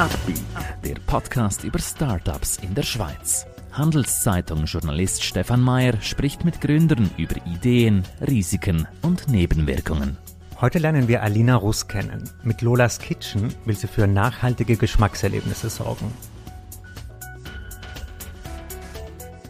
Upbeat, 0.00 0.40
der 0.82 0.94
Podcast 1.06 1.62
über 1.62 1.78
Startups 1.78 2.56
in 2.62 2.74
der 2.74 2.84
Schweiz. 2.84 3.44
Handelszeitung-Journalist 3.72 5.22
Stefan 5.22 5.60
Mayer 5.60 6.00
spricht 6.00 6.42
mit 6.42 6.62
Gründern 6.62 7.10
über 7.18 7.36
Ideen, 7.44 8.04
Risiken 8.26 8.88
und 9.02 9.28
Nebenwirkungen. 9.28 10.16
Heute 10.58 10.78
lernen 10.78 11.06
wir 11.06 11.22
Alina 11.22 11.54
Russ 11.56 11.86
kennen. 11.86 12.30
Mit 12.42 12.62
Lolas 12.62 12.98
Kitchen 12.98 13.54
will 13.66 13.76
sie 13.76 13.88
für 13.88 14.06
nachhaltige 14.06 14.78
Geschmackserlebnisse 14.78 15.68
sorgen. 15.68 16.10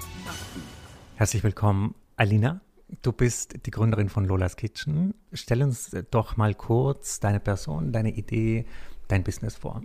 Herzlich 1.17 1.43
willkommen, 1.43 1.95
Alina. 2.17 2.61
Du 3.01 3.13
bist 3.13 3.65
die 3.65 3.71
Gründerin 3.71 4.11
von 4.11 4.27
Lolas 4.27 4.57
Kitchen. 4.57 5.15
Stell 5.33 5.63
uns 5.63 5.97
doch 6.11 6.37
mal 6.37 6.55
kurz 6.55 7.19
deine 7.19 7.41
Person, 7.41 7.93
deine 7.93 8.11
Idee, 8.11 8.67
dein 9.09 9.25
Business 9.25 9.57
vor. 9.57 9.81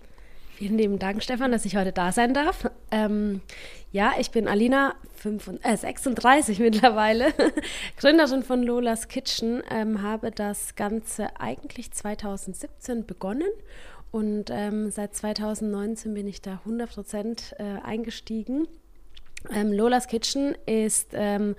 Vielen 0.58 0.80
lieben 0.80 0.98
Dank, 0.98 1.22
Stefan, 1.22 1.52
dass 1.52 1.66
ich 1.66 1.76
heute 1.76 1.92
da 1.92 2.12
sein 2.12 2.34
darf. 2.34 2.68
Ähm, 2.90 3.42
ja, 3.92 4.14
ich 4.18 4.32
bin 4.32 4.48
Alina, 4.48 4.96
35, 5.18 5.64
äh, 5.64 5.78
36 5.78 6.60
mittlerweile, 6.62 7.32
Gründerin 7.98 8.42
von 8.42 8.64
Lolas 8.64 9.08
Kitchen, 9.08 9.62
ähm, 9.70 10.02
habe 10.02 10.32
das 10.32 10.74
Ganze 10.74 11.40
eigentlich 11.40 11.92
2017 11.92 13.06
begonnen 13.06 13.52
und 14.10 14.46
ähm, 14.50 14.90
seit 14.90 15.14
2019 15.14 16.16
bin 16.16 16.26
ich 16.26 16.42
da 16.42 16.60
100% 16.66 17.60
äh, 17.60 17.80
eingestiegen. 17.84 18.68
Ähm, 19.54 19.72
Lolas 19.72 20.08
Kitchen 20.08 20.56
ist 20.66 21.10
ähm, 21.14 21.56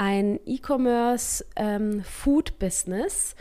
ein 0.00 0.40
E-Commerce 0.46 1.44
ähm, 1.56 2.02
Food 2.02 2.58
Business. 2.58 3.34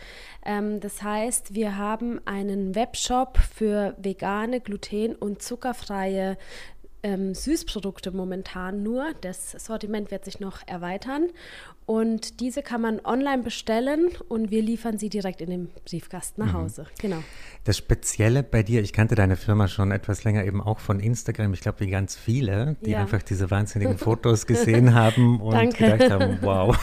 Ähm, 0.46 0.82
das 0.82 1.02
heißt, 1.02 1.56
wir 1.56 1.78
haben 1.78 2.20
einen 2.26 2.76
Webshop 2.76 3.38
für 3.38 3.96
vegane, 3.98 4.60
gluten- 4.60 5.16
und 5.16 5.42
zuckerfreie 5.42 6.38
ähm, 7.04 7.34
Süßprodukte 7.34 8.12
momentan 8.12 8.84
nur. 8.84 9.14
Das 9.22 9.52
Sortiment 9.52 10.12
wird 10.12 10.26
sich 10.26 10.40
noch 10.40 10.68
erweitern. 10.68 11.30
Und 11.86 12.40
diese 12.40 12.62
kann 12.62 12.82
man 12.82 13.04
online 13.04 13.42
bestellen 13.42 14.10
und 14.28 14.52
wir 14.52 14.62
liefern 14.62 15.00
sie 15.00 15.10
direkt 15.10 15.42
in 15.42 15.50
den 15.50 15.70
Briefkasten 15.86 16.42
nach 16.42 16.54
mhm. 16.54 16.58
Hause. 16.58 16.86
Genau. 17.02 17.24
Das 17.64 17.78
Spezielle 17.78 18.44
bei 18.44 18.62
dir, 18.62 18.84
ich 18.84 18.94
kannte 18.94 19.16
deine 19.16 19.36
Firma 19.36 19.68
schon 19.68 19.92
etwas 19.92 20.24
länger 20.24 20.46
eben 20.46 20.62
auch 20.62 20.78
von 20.78 21.00
Instagram. 21.00 21.54
Ich 21.54 21.62
glaube, 21.62 21.80
wie 21.80 21.90
ganz 21.90 22.16
viele, 22.16 22.76
die 22.86 22.92
ja. 22.92 23.02
einfach 23.02 23.24
diese 23.24 23.50
wahnsinnigen 23.50 23.98
Fotos 23.98 24.46
gesehen 24.46 24.94
haben 24.94 25.42
und 25.42 25.54
Danke. 25.54 25.92
gedacht 25.92 26.12
haben, 26.12 26.38
wow. 26.42 26.78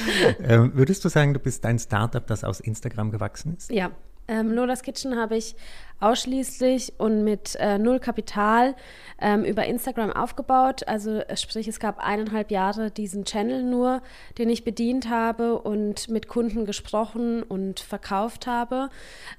ähm, 0.42 0.72
würdest 0.74 1.04
du 1.04 1.08
sagen, 1.08 1.34
du 1.34 1.40
bist 1.40 1.64
ein 1.64 1.78
Startup, 1.78 2.26
das 2.26 2.42
aus 2.42 2.58
Instagram 2.58 3.12
gewachsen 3.12 3.54
ist? 3.56 3.70
Ja, 3.70 3.92
ähm, 4.28 4.52
Lolas 4.52 4.82
Kitchen 4.82 5.16
habe 5.16 5.36
ich 5.36 5.56
ausschließlich 6.00 6.94
und 6.98 7.24
mit 7.24 7.56
äh, 7.56 7.78
null 7.78 7.98
Kapital 7.98 8.76
ähm, 9.20 9.44
über 9.44 9.64
Instagram 9.66 10.12
aufgebaut. 10.12 10.86
Also 10.86 11.22
sprich, 11.34 11.66
es 11.66 11.80
gab 11.80 11.98
eineinhalb 11.98 12.50
Jahre 12.50 12.90
diesen 12.90 13.24
Channel 13.24 13.64
nur, 13.64 14.02
den 14.38 14.48
ich 14.48 14.64
bedient 14.64 15.08
habe 15.10 15.58
und 15.58 16.08
mit 16.08 16.28
Kunden 16.28 16.66
gesprochen 16.66 17.42
und 17.42 17.80
verkauft 17.80 18.46
habe. 18.46 18.90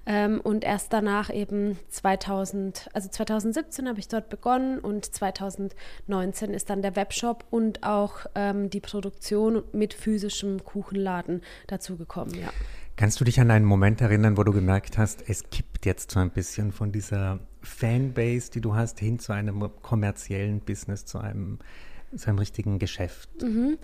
Ähm, 0.05 0.41
und 0.41 0.63
erst 0.63 0.91
danach 0.91 1.33
eben 1.33 1.79
2000, 1.89 2.89
also 2.93 3.07
2017 3.09 3.87
habe 3.87 3.99
ich 3.99 4.07
dort 4.07 4.29
begonnen 4.29 4.79
und 4.79 5.05
2019 5.05 6.53
ist 6.53 6.69
dann 6.69 6.81
der 6.81 6.95
Webshop 6.95 7.45
und 7.51 7.83
auch 7.83 8.25
ähm, 8.35 8.69
die 8.69 8.81
Produktion 8.81 9.63
mit 9.71 9.93
physischem 9.93 10.63
Kuchenladen 10.65 11.41
dazugekommen, 11.67 12.35
ja. 12.35 12.49
Kannst 12.99 13.21
du 13.21 13.23
dich 13.23 13.39
an 13.39 13.49
einen 13.49 13.63
Moment 13.63 14.01
erinnern, 14.01 14.35
wo 14.35 14.43
du 14.43 14.51
gemerkt 14.51 14.97
hast, 14.97 15.23
es 15.29 15.49
kippt 15.51 15.85
jetzt 15.85 16.11
so 16.11 16.19
ein 16.19 16.31
bisschen 16.31 16.73
von 16.73 16.91
dieser 16.91 17.39
Fanbase, 17.61 18.51
die 18.51 18.59
du 18.59 18.75
hast, 18.75 18.99
hin 18.99 19.19
zu 19.19 19.31
einem 19.31 19.69
kommerziellen 19.81 20.59
Business, 20.59 21.05
zu 21.05 21.17
einem 21.17 21.59
so 22.11 22.29
einem 22.29 22.39
richtigen 22.39 22.79
Geschäft? 22.79 23.29
Mhm. 23.41 23.77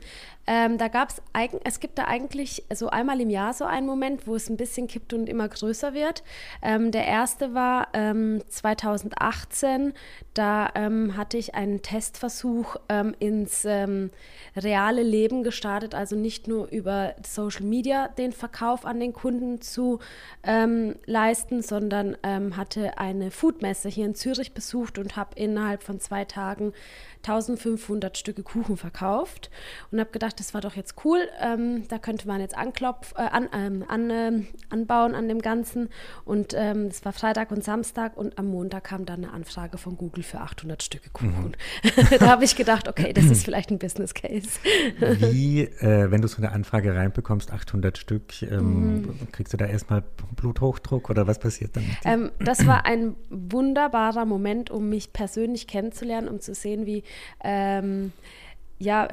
Ähm, 0.48 0.78
da 0.78 0.90
gab 0.90 1.10
es, 1.10 1.22
es 1.64 1.80
gibt 1.80 1.98
da 1.98 2.06
eigentlich 2.06 2.64
so 2.72 2.90
einmal 2.90 3.20
im 3.20 3.30
Jahr 3.32 3.54
so 3.54 3.66
einen 3.66 3.88
Moment, 3.88 4.28
wo 4.28 4.36
es 4.36 4.50
ein 4.50 4.58
bisschen 4.58 4.88
kippt 4.88 5.14
und 5.14 5.28
immer 5.28 5.50
größer 5.50 5.94
wird. 5.94 6.24
Ähm, 6.62 6.92
der 6.92 7.06
erste 7.08 7.56
war 7.56 7.88
ähm, 7.94 8.44
2018, 8.48 9.94
da 10.36 10.70
ähm, 10.76 11.18
hatte 11.18 11.38
ich 11.38 11.56
einen 11.56 11.82
Testversuch 11.82 12.76
ähm, 12.90 13.16
ins 13.20 13.66
ähm, 13.66 14.12
reale 14.56 15.02
Leben 15.02 15.44
gestartet, 15.44 15.96
also 15.96 16.16
nicht 16.16 16.48
nur 16.48 16.68
über 16.70 17.16
Social 17.26 17.66
Media 17.66 18.08
den 18.10 18.32
Verkauf 18.32 18.86
an 18.86 19.00
den 19.00 19.14
Kunden 19.14 19.62
zu 19.62 20.00
leisten, 21.06 21.62
sondern 21.62 22.18
hatte 22.56 23.00
eine 23.00 23.32
Foodmesse 23.32 23.90
hier 23.90 24.06
in 24.06 24.14
Zürich 24.14 24.54
besucht 24.54 25.00
und 25.00 25.16
habe 25.16 25.32
innerhalb 25.36 25.82
von 25.82 26.00
zwei 26.00 26.24
Tagen 26.24 26.74
1500 27.26 28.15
Stücke 28.18 28.44
Kuchen 28.44 28.78
verkauft 28.78 29.50
und 29.92 30.00
habe 30.00 30.12
gedacht, 30.12 30.40
das 30.40 30.54
war 30.54 30.62
doch 30.62 30.76
jetzt 30.76 30.96
cool, 31.06 31.20
ähm, 31.42 31.88
da 31.88 31.98
könnte 31.98 32.28
man 32.28 32.42
jetzt 32.42 32.58
anklopf, 32.58 33.14
äh, 33.18 33.22
an, 33.22 33.50
ähm, 33.54 33.84
an, 33.88 34.10
äh, 34.10 34.32
anbauen 34.70 35.16
an 35.16 35.28
dem 35.28 35.42
Ganzen 35.42 35.90
und 36.24 36.54
ähm, 36.56 36.88
es 36.88 37.04
war 37.06 37.14
Freitag 37.14 37.52
und 37.52 37.64
Samstag 37.64 38.18
und 38.18 38.38
am 38.38 38.48
Montag 38.48 38.86
kam 38.86 39.06
dann 39.06 39.24
eine 39.24 39.34
Anfrage 39.34 39.78
von 39.78 39.98
Google 39.98 40.24
für 40.24 40.40
800 40.42 40.84
Stücke 40.84 41.10
Kuchen. 41.10 41.56
Mhm. 41.84 41.92
da 42.20 42.28
habe 42.28 42.44
ich 42.44 42.56
gedacht, 42.56 42.88
okay, 42.88 43.14
das 43.14 43.26
ist 43.26 43.44
vielleicht 43.46 43.72
ein 43.72 43.80
Business 43.80 44.14
Case. 44.14 44.60
Wie, 45.00 45.62
äh, 45.80 46.12
wenn 46.12 46.22
du 46.22 46.28
so 46.28 46.38
eine 46.38 46.52
Anfrage 46.52 46.96
reinbekommst, 46.96 47.52
800 47.52 47.98
Stück, 47.98 48.42
ähm, 48.44 49.02
mhm. 49.02 49.32
kriegst 49.32 49.54
du 49.54 49.58
da 49.58 49.66
erstmal 49.66 50.04
Bluthochdruck 50.36 51.10
oder 51.10 51.28
was 51.28 51.40
passiert 51.40 51.76
damit? 51.76 51.90
Ähm, 52.04 52.32
das 52.40 52.66
war 52.66 52.86
ein 52.86 53.16
wunderbarer 53.30 54.26
Moment, 54.26 54.72
um 54.72 54.90
mich 54.90 55.14
persönlich 55.14 55.68
kennenzulernen, 55.68 56.28
um 56.28 56.40
zu 56.40 56.54
sehen, 56.54 56.86
wie 56.86 57.04
ähm, 57.44 58.05
Um, 58.06 58.14
ja, 58.78 59.08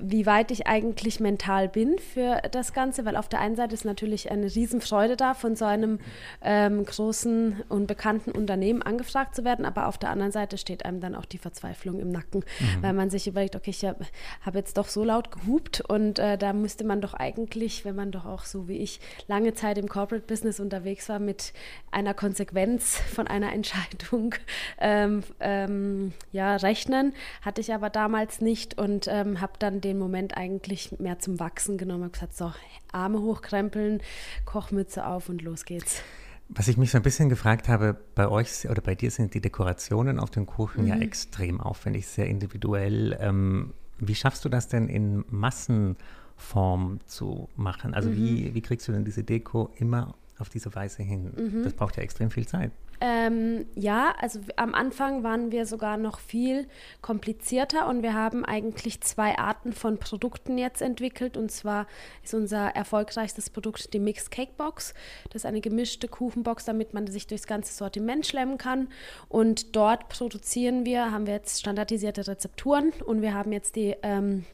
wie 0.00 0.24
weit 0.24 0.50
ich 0.50 0.66
eigentlich 0.66 1.20
mental 1.20 1.68
bin 1.68 1.98
für 1.98 2.40
das 2.50 2.72
Ganze, 2.72 3.04
weil 3.04 3.16
auf 3.16 3.28
der 3.28 3.40
einen 3.40 3.56
Seite 3.56 3.74
ist 3.74 3.84
natürlich 3.84 4.30
eine 4.30 4.46
Riesenfreude 4.46 5.16
da, 5.16 5.34
von 5.34 5.54
so 5.54 5.66
einem 5.66 5.98
ähm, 6.40 6.84
großen 6.84 7.62
und 7.68 7.86
bekannten 7.86 8.32
Unternehmen 8.32 8.80
angefragt 8.80 9.36
zu 9.36 9.44
werden, 9.44 9.66
aber 9.66 9.86
auf 9.86 9.98
der 9.98 10.08
anderen 10.08 10.32
Seite 10.32 10.56
steht 10.56 10.86
einem 10.86 11.00
dann 11.00 11.14
auch 11.14 11.26
die 11.26 11.36
Verzweiflung 11.36 12.00
im 12.00 12.10
Nacken, 12.10 12.40
mhm. 12.40 12.82
weil 12.82 12.94
man 12.94 13.10
sich 13.10 13.26
überlegt, 13.26 13.54
okay, 13.54 13.70
ich 13.70 13.84
habe 13.84 14.06
hab 14.44 14.54
jetzt 14.54 14.78
doch 14.78 14.88
so 14.88 15.04
laut 15.04 15.30
gehupt 15.30 15.82
und 15.82 16.18
äh, 16.18 16.38
da 16.38 16.54
müsste 16.54 16.84
man 16.84 17.02
doch 17.02 17.12
eigentlich, 17.12 17.84
wenn 17.84 17.94
man 17.94 18.12
doch 18.12 18.24
auch 18.24 18.44
so 18.46 18.66
wie 18.66 18.78
ich 18.78 18.98
lange 19.26 19.52
Zeit 19.52 19.76
im 19.76 19.88
Corporate 19.88 20.26
Business 20.26 20.58
unterwegs 20.58 21.10
war, 21.10 21.18
mit 21.18 21.52
einer 21.90 22.14
Konsequenz 22.14 22.96
von 22.96 23.26
einer 23.26 23.52
Entscheidung 23.52 24.34
ähm, 24.80 25.22
ähm, 25.40 26.12
ja, 26.32 26.56
rechnen, 26.56 27.12
hatte 27.42 27.60
ich 27.60 27.74
aber 27.74 27.90
damals 27.90 28.40
nicht 28.40 28.78
und 28.78 29.01
und 29.06 29.12
ähm, 29.12 29.40
habe 29.40 29.54
dann 29.58 29.80
den 29.80 29.98
Moment 29.98 30.36
eigentlich 30.36 30.98
mehr 30.98 31.18
zum 31.18 31.40
Wachsen 31.40 31.78
genommen. 31.78 32.04
Habe 32.04 32.12
gesagt, 32.12 32.36
so, 32.36 32.52
Arme 32.92 33.20
hochkrempeln, 33.20 34.00
Kochmütze 34.44 35.06
auf 35.06 35.28
und 35.28 35.42
los 35.42 35.64
geht's. 35.64 36.02
Was 36.48 36.68
ich 36.68 36.76
mich 36.76 36.90
so 36.90 36.98
ein 36.98 37.02
bisschen 37.02 37.28
gefragt 37.28 37.68
habe, 37.68 37.96
bei 38.14 38.28
euch 38.28 38.68
oder 38.68 38.82
bei 38.82 38.94
dir 38.94 39.10
sind 39.10 39.34
die 39.34 39.40
Dekorationen 39.40 40.18
auf 40.18 40.30
dem 40.30 40.46
Kuchen 40.46 40.82
mhm. 40.82 40.88
ja 40.88 40.96
extrem 40.96 41.60
aufwendig, 41.60 42.06
sehr 42.06 42.26
individuell. 42.26 43.16
Ähm, 43.20 43.72
wie 43.98 44.14
schaffst 44.14 44.44
du 44.44 44.48
das 44.48 44.68
denn 44.68 44.88
in 44.88 45.24
Massenform 45.30 47.00
zu 47.06 47.48
machen? 47.56 47.94
Also 47.94 48.10
mhm. 48.10 48.16
wie, 48.16 48.54
wie 48.54 48.60
kriegst 48.60 48.86
du 48.88 48.92
denn 48.92 49.04
diese 49.04 49.24
Deko 49.24 49.70
immer 49.76 50.14
auf 50.38 50.50
diese 50.50 50.74
Weise 50.74 51.02
hin? 51.02 51.32
Mhm. 51.36 51.64
Das 51.64 51.72
braucht 51.72 51.96
ja 51.96 52.02
extrem 52.02 52.30
viel 52.30 52.46
Zeit. 52.46 52.72
Ähm, 53.04 53.66
ja, 53.74 54.14
also 54.20 54.38
am 54.54 54.74
Anfang 54.74 55.24
waren 55.24 55.50
wir 55.50 55.66
sogar 55.66 55.96
noch 55.96 56.20
viel 56.20 56.68
komplizierter 57.00 57.88
und 57.88 58.04
wir 58.04 58.14
haben 58.14 58.44
eigentlich 58.44 59.00
zwei 59.00 59.36
Arten 59.38 59.72
von 59.72 59.98
Produkten 59.98 60.56
jetzt 60.56 60.80
entwickelt. 60.80 61.36
Und 61.36 61.50
zwar 61.50 61.88
ist 62.22 62.32
unser 62.32 62.68
erfolgreichstes 62.68 63.50
Produkt 63.50 63.92
die 63.92 63.98
Mixed 63.98 64.30
Cake 64.30 64.52
Box. 64.56 64.94
Das 65.30 65.42
ist 65.42 65.46
eine 65.46 65.60
gemischte 65.60 66.06
Kuchenbox, 66.06 66.64
damit 66.64 66.94
man 66.94 67.08
sich 67.08 67.26
durchs 67.26 67.48
ganze 67.48 67.74
Sortiment 67.74 68.24
schlemmen 68.24 68.56
kann. 68.56 68.86
Und 69.28 69.74
dort 69.74 70.08
produzieren 70.08 70.86
wir, 70.86 71.10
haben 71.10 71.26
wir 71.26 71.34
jetzt 71.34 71.58
standardisierte 71.58 72.28
Rezepturen 72.28 72.92
und 73.04 73.20
wir 73.20 73.34
haben 73.34 73.50
jetzt 73.50 73.74
die 73.74 73.96
ähm, 74.04 74.44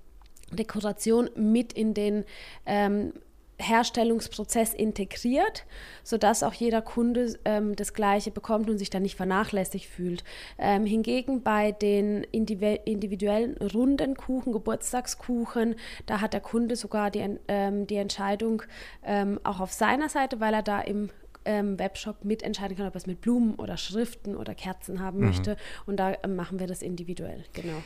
Dekoration 0.53 1.29
mit 1.37 1.75
in 1.75 1.93
den 1.93 2.25
ähm, 2.65 3.13
Herstellungsprozess 3.59 4.73
integriert, 4.73 5.67
sodass 6.05 6.43
auch 6.43 6.55
jeder 6.55 6.81
Kunde 6.81 7.39
ähm, 7.45 7.75
das 7.75 7.93
Gleiche 7.93 8.31
bekommt 8.31 8.71
und 8.71 8.79
sich 8.79 8.91
dann 8.91 9.03
nicht 9.03 9.17
vernachlässigt 9.17 9.87
fühlt. 9.87 10.25
Ähm, 10.59 10.87
hingegen 10.87 11.43
bei 11.43 11.73
den 11.73 12.25
individuellen 12.25 13.57
runden 13.57 14.17
Kuchen, 14.17 14.53
Geburtstagskuchen, 14.53 15.75
da 16.07 16.21
hat 16.21 16.33
der 16.33 16.41
Kunde 16.41 16.77
sogar 16.77 17.11
die, 17.11 17.39
ähm, 17.49 17.87
die 17.87 17.97
Entscheidung 17.97 18.63
ähm, 19.05 19.41
auch 19.43 19.61
auf 19.61 19.73
seiner 19.73 20.09
Seite, 20.09 20.41
weil 20.41 20.55
er 20.55 20.63
da 20.63 20.81
im 20.81 21.11
ähm, 21.45 21.79
Webshop 21.79 22.25
mitentscheiden 22.25 22.77
kann, 22.77 22.87
ob 22.87 22.95
er 22.95 22.99
es 22.99 23.07
mit 23.07 23.21
Blumen 23.21 23.55
oder 23.55 23.77
Schriften 23.77 24.37
oder 24.37 24.55
Kerzen 24.55 25.01
haben 25.01 25.19
mhm. 25.19 25.27
möchte. 25.27 25.57
Und 25.87 25.97
da 25.97 26.15
ähm, 26.23 26.37
machen 26.37 26.61
wir 26.61 26.67
das 26.67 26.83
individuell, 26.83 27.45
genau. 27.53 27.83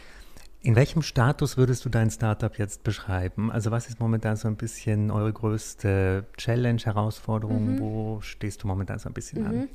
In 0.65 0.77
welchem 0.77 1.03
Status 1.03 1.57
würdest 1.57 1.85
du 1.85 1.89
dein 1.89 2.09
Startup 2.11 2.57
jetzt 2.57 2.85
beschreiben? 2.85 3.51
Also 3.51 3.73
was 3.73 3.89
ist 3.89 3.99
momentan 3.99 4.37
so 4.37 4.47
ein 4.47 4.57
bisschen 4.57 5.11
eure 5.11 5.33
größte 5.33 6.25
Challenge, 6.37 6.81
Herausforderung? 6.81 7.75
Mhm. 7.75 7.81
Wo 7.81 8.21
stehst 8.21 8.63
du 8.63 8.69
momentan 8.69 9.01
so 9.01 9.09
ein 9.09 9.13
bisschen 9.13 9.43
mhm. 9.43 9.49
an? 9.49 9.69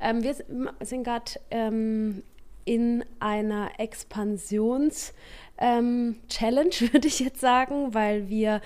Ähm, 0.00 0.22
wir 0.24 0.34
sind 0.80 1.04
gerade 1.04 1.32
ähm, 1.52 2.24
in 2.64 3.04
einer 3.20 3.78
Expansions- 3.78 5.12
ähm, 5.58 6.16
Challenge, 6.28 6.74
würde 6.92 7.08
ich 7.08 7.20
jetzt 7.20 7.40
sagen, 7.40 7.94
weil 7.94 8.28
wir 8.28 8.60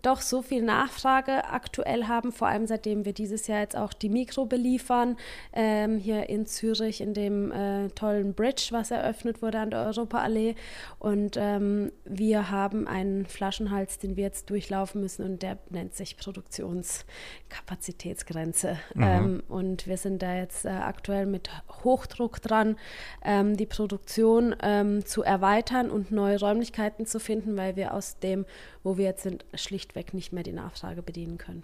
doch 0.00 0.22
so 0.22 0.40
viel 0.40 0.62
Nachfrage 0.62 1.44
aktuell 1.44 2.04
haben, 2.04 2.32
vor 2.32 2.48
allem 2.48 2.66
seitdem 2.66 3.04
wir 3.04 3.12
dieses 3.12 3.46
Jahr 3.46 3.60
jetzt 3.60 3.76
auch 3.76 3.92
die 3.92 4.08
Mikro 4.08 4.46
beliefern, 4.46 5.18
ähm, 5.52 5.98
hier 5.98 6.30
in 6.30 6.46
Zürich 6.46 7.02
in 7.02 7.12
dem 7.12 7.52
äh, 7.52 7.90
tollen 7.90 8.32
Bridge, 8.34 8.68
was 8.70 8.90
eröffnet 8.90 9.42
wurde 9.42 9.58
an 9.58 9.68
der 9.70 9.84
Europaallee. 9.84 10.54
Und 10.98 11.36
ähm, 11.38 11.92
wir 12.04 12.50
haben 12.50 12.88
einen 12.88 13.26
Flaschenhals, 13.26 13.98
den 13.98 14.16
wir 14.16 14.24
jetzt 14.24 14.48
durchlaufen 14.48 15.02
müssen 15.02 15.24
und 15.24 15.42
der 15.42 15.58
nennt 15.68 15.94
sich 15.94 16.16
Produktionskapazitätsgrenze. 16.16 18.78
Mhm. 18.94 19.02
Ähm, 19.02 19.42
und 19.48 19.86
wir 19.86 19.98
sind 19.98 20.22
da 20.22 20.34
jetzt 20.34 20.64
äh, 20.64 20.70
aktuell 20.70 21.26
mit 21.26 21.50
Hochdruck 21.84 22.40
dran, 22.40 22.76
ähm, 23.24 23.58
die 23.58 23.66
Produktion 23.66 24.56
ähm, 24.62 25.04
zu 25.04 25.22
erweitern 25.22 25.90
und 25.90 26.10
neue 26.32 26.40
Räumlichkeiten 26.40 27.06
zu 27.06 27.20
finden, 27.20 27.56
weil 27.56 27.76
wir 27.76 27.94
aus 27.94 28.18
dem, 28.18 28.44
wo 28.82 28.96
wir 28.96 29.04
jetzt 29.04 29.22
sind, 29.22 29.44
schlichtweg 29.54 30.14
nicht 30.14 30.32
mehr 30.32 30.42
die 30.42 30.52
Nachfrage 30.52 31.02
bedienen 31.02 31.38
können. 31.38 31.62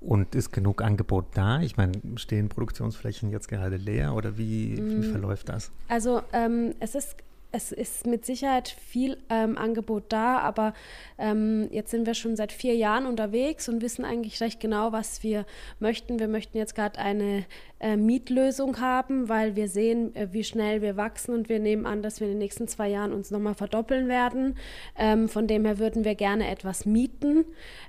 Und 0.00 0.34
ist 0.34 0.52
genug 0.52 0.82
Angebot 0.82 1.26
da? 1.34 1.60
Ich 1.60 1.76
meine, 1.76 1.92
stehen 2.16 2.48
Produktionsflächen 2.48 3.30
jetzt 3.30 3.48
gerade 3.48 3.76
leer 3.76 4.14
oder 4.14 4.38
wie, 4.38 4.76
wie 4.78 5.08
mm. 5.08 5.12
verläuft 5.12 5.50
das? 5.50 5.70
Also 5.88 6.22
ähm, 6.32 6.74
es 6.80 6.94
ist 6.94 7.16
es 7.52 7.72
ist 7.72 8.06
mit 8.06 8.24
Sicherheit 8.24 8.68
viel 8.68 9.18
ähm, 9.28 9.58
Angebot 9.58 10.04
da, 10.10 10.38
aber 10.38 10.72
ähm, 11.18 11.68
jetzt 11.72 11.90
sind 11.90 12.06
wir 12.06 12.14
schon 12.14 12.36
seit 12.36 12.52
vier 12.52 12.76
Jahren 12.76 13.06
unterwegs 13.06 13.68
und 13.68 13.82
wissen 13.82 14.04
eigentlich 14.04 14.40
recht 14.40 14.60
genau, 14.60 14.92
was 14.92 15.24
wir 15.24 15.44
möchten. 15.80 16.20
Wir 16.20 16.28
möchten 16.28 16.56
jetzt 16.56 16.76
gerade 16.76 16.98
eine 17.00 17.44
äh, 17.80 17.96
Mietlösung 17.96 18.78
haben, 18.80 19.28
weil 19.30 19.56
wir 19.56 19.68
sehen, 19.68 20.14
äh, 20.14 20.28
wie 20.32 20.44
schnell 20.44 20.82
wir 20.82 20.96
wachsen 20.96 21.34
und 21.34 21.48
wir 21.48 21.58
nehmen 21.58 21.86
an, 21.86 22.02
dass 22.02 22.20
wir 22.20 22.26
in 22.26 22.34
den 22.34 22.38
nächsten 22.38 22.68
zwei 22.68 22.88
Jahren 22.88 23.12
uns 23.12 23.30
nochmal 23.30 23.54
verdoppeln 23.54 24.06
werden. 24.06 24.56
Ähm, 24.98 25.28
von 25.28 25.46
dem 25.46 25.64
her 25.64 25.78
würden 25.78 26.04
wir 26.04 26.14
gerne 26.14 26.50
etwas 26.50 26.84
mieten, 26.84 27.46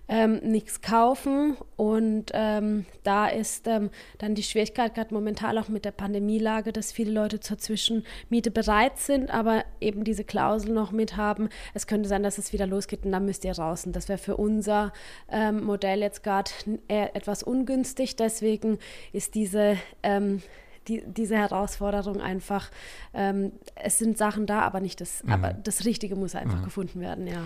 ähm, 0.07 0.38
nichts 0.43 0.81
kaufen 0.81 1.57
und 1.75 2.31
ähm, 2.33 2.85
da 3.03 3.27
ist 3.27 3.67
ähm, 3.67 3.89
dann 4.17 4.35
die 4.35 4.43
Schwierigkeit 4.43 4.95
gerade 4.95 5.13
momentan 5.13 5.57
auch 5.57 5.67
mit 5.67 5.83
der 5.83 5.91
Pandemielage, 5.91 6.71
dass 6.71 6.91
viele 6.91 7.11
Leute 7.11 7.39
zur 7.39 7.57
Zwischenmiete 7.57 8.51
bereit 8.51 8.97
sind, 8.97 9.29
aber 9.29 9.65
eben 9.81 10.03
diese 10.03 10.23
Klausel 10.23 10.73
noch 10.73 10.91
mit 10.91 11.17
haben. 11.17 11.49
Es 11.73 11.85
könnte 11.85 12.07
sein, 12.07 12.23
dass 12.23 12.38
es 12.38 12.53
wieder 12.53 12.67
losgeht 12.67 13.05
und 13.05 13.11
dann 13.11 13.25
müsst 13.25 13.43
ihr 13.43 13.57
raus. 13.57 13.85
Und 13.85 13.95
das 13.95 14.07
wäre 14.07 14.19
für 14.19 14.38
unser 14.38 14.93
ähm, 15.29 15.63
Modell 15.63 15.99
jetzt 15.99 16.23
gerade 16.23 16.51
etwas 16.88 17.43
ungünstig. 17.43 18.15
Deswegen 18.15 18.77
ist 19.11 19.35
diese 19.35 19.77
ähm, 20.03 20.41
die, 20.87 21.03
diese 21.05 21.35
Herausforderung 21.35 22.21
einfach, 22.21 22.71
ähm, 23.13 23.51
es 23.75 23.99
sind 23.99 24.17
Sachen 24.17 24.45
da, 24.45 24.61
aber 24.61 24.79
nicht 24.79 25.01
das, 25.01 25.23
mhm. 25.23 25.31
aber 25.31 25.53
das 25.53 25.85
Richtige 25.85 26.15
muss 26.15 26.35
einfach 26.35 26.59
mhm. 26.59 26.63
gefunden 26.63 26.99
werden, 26.99 27.27
ja. 27.27 27.43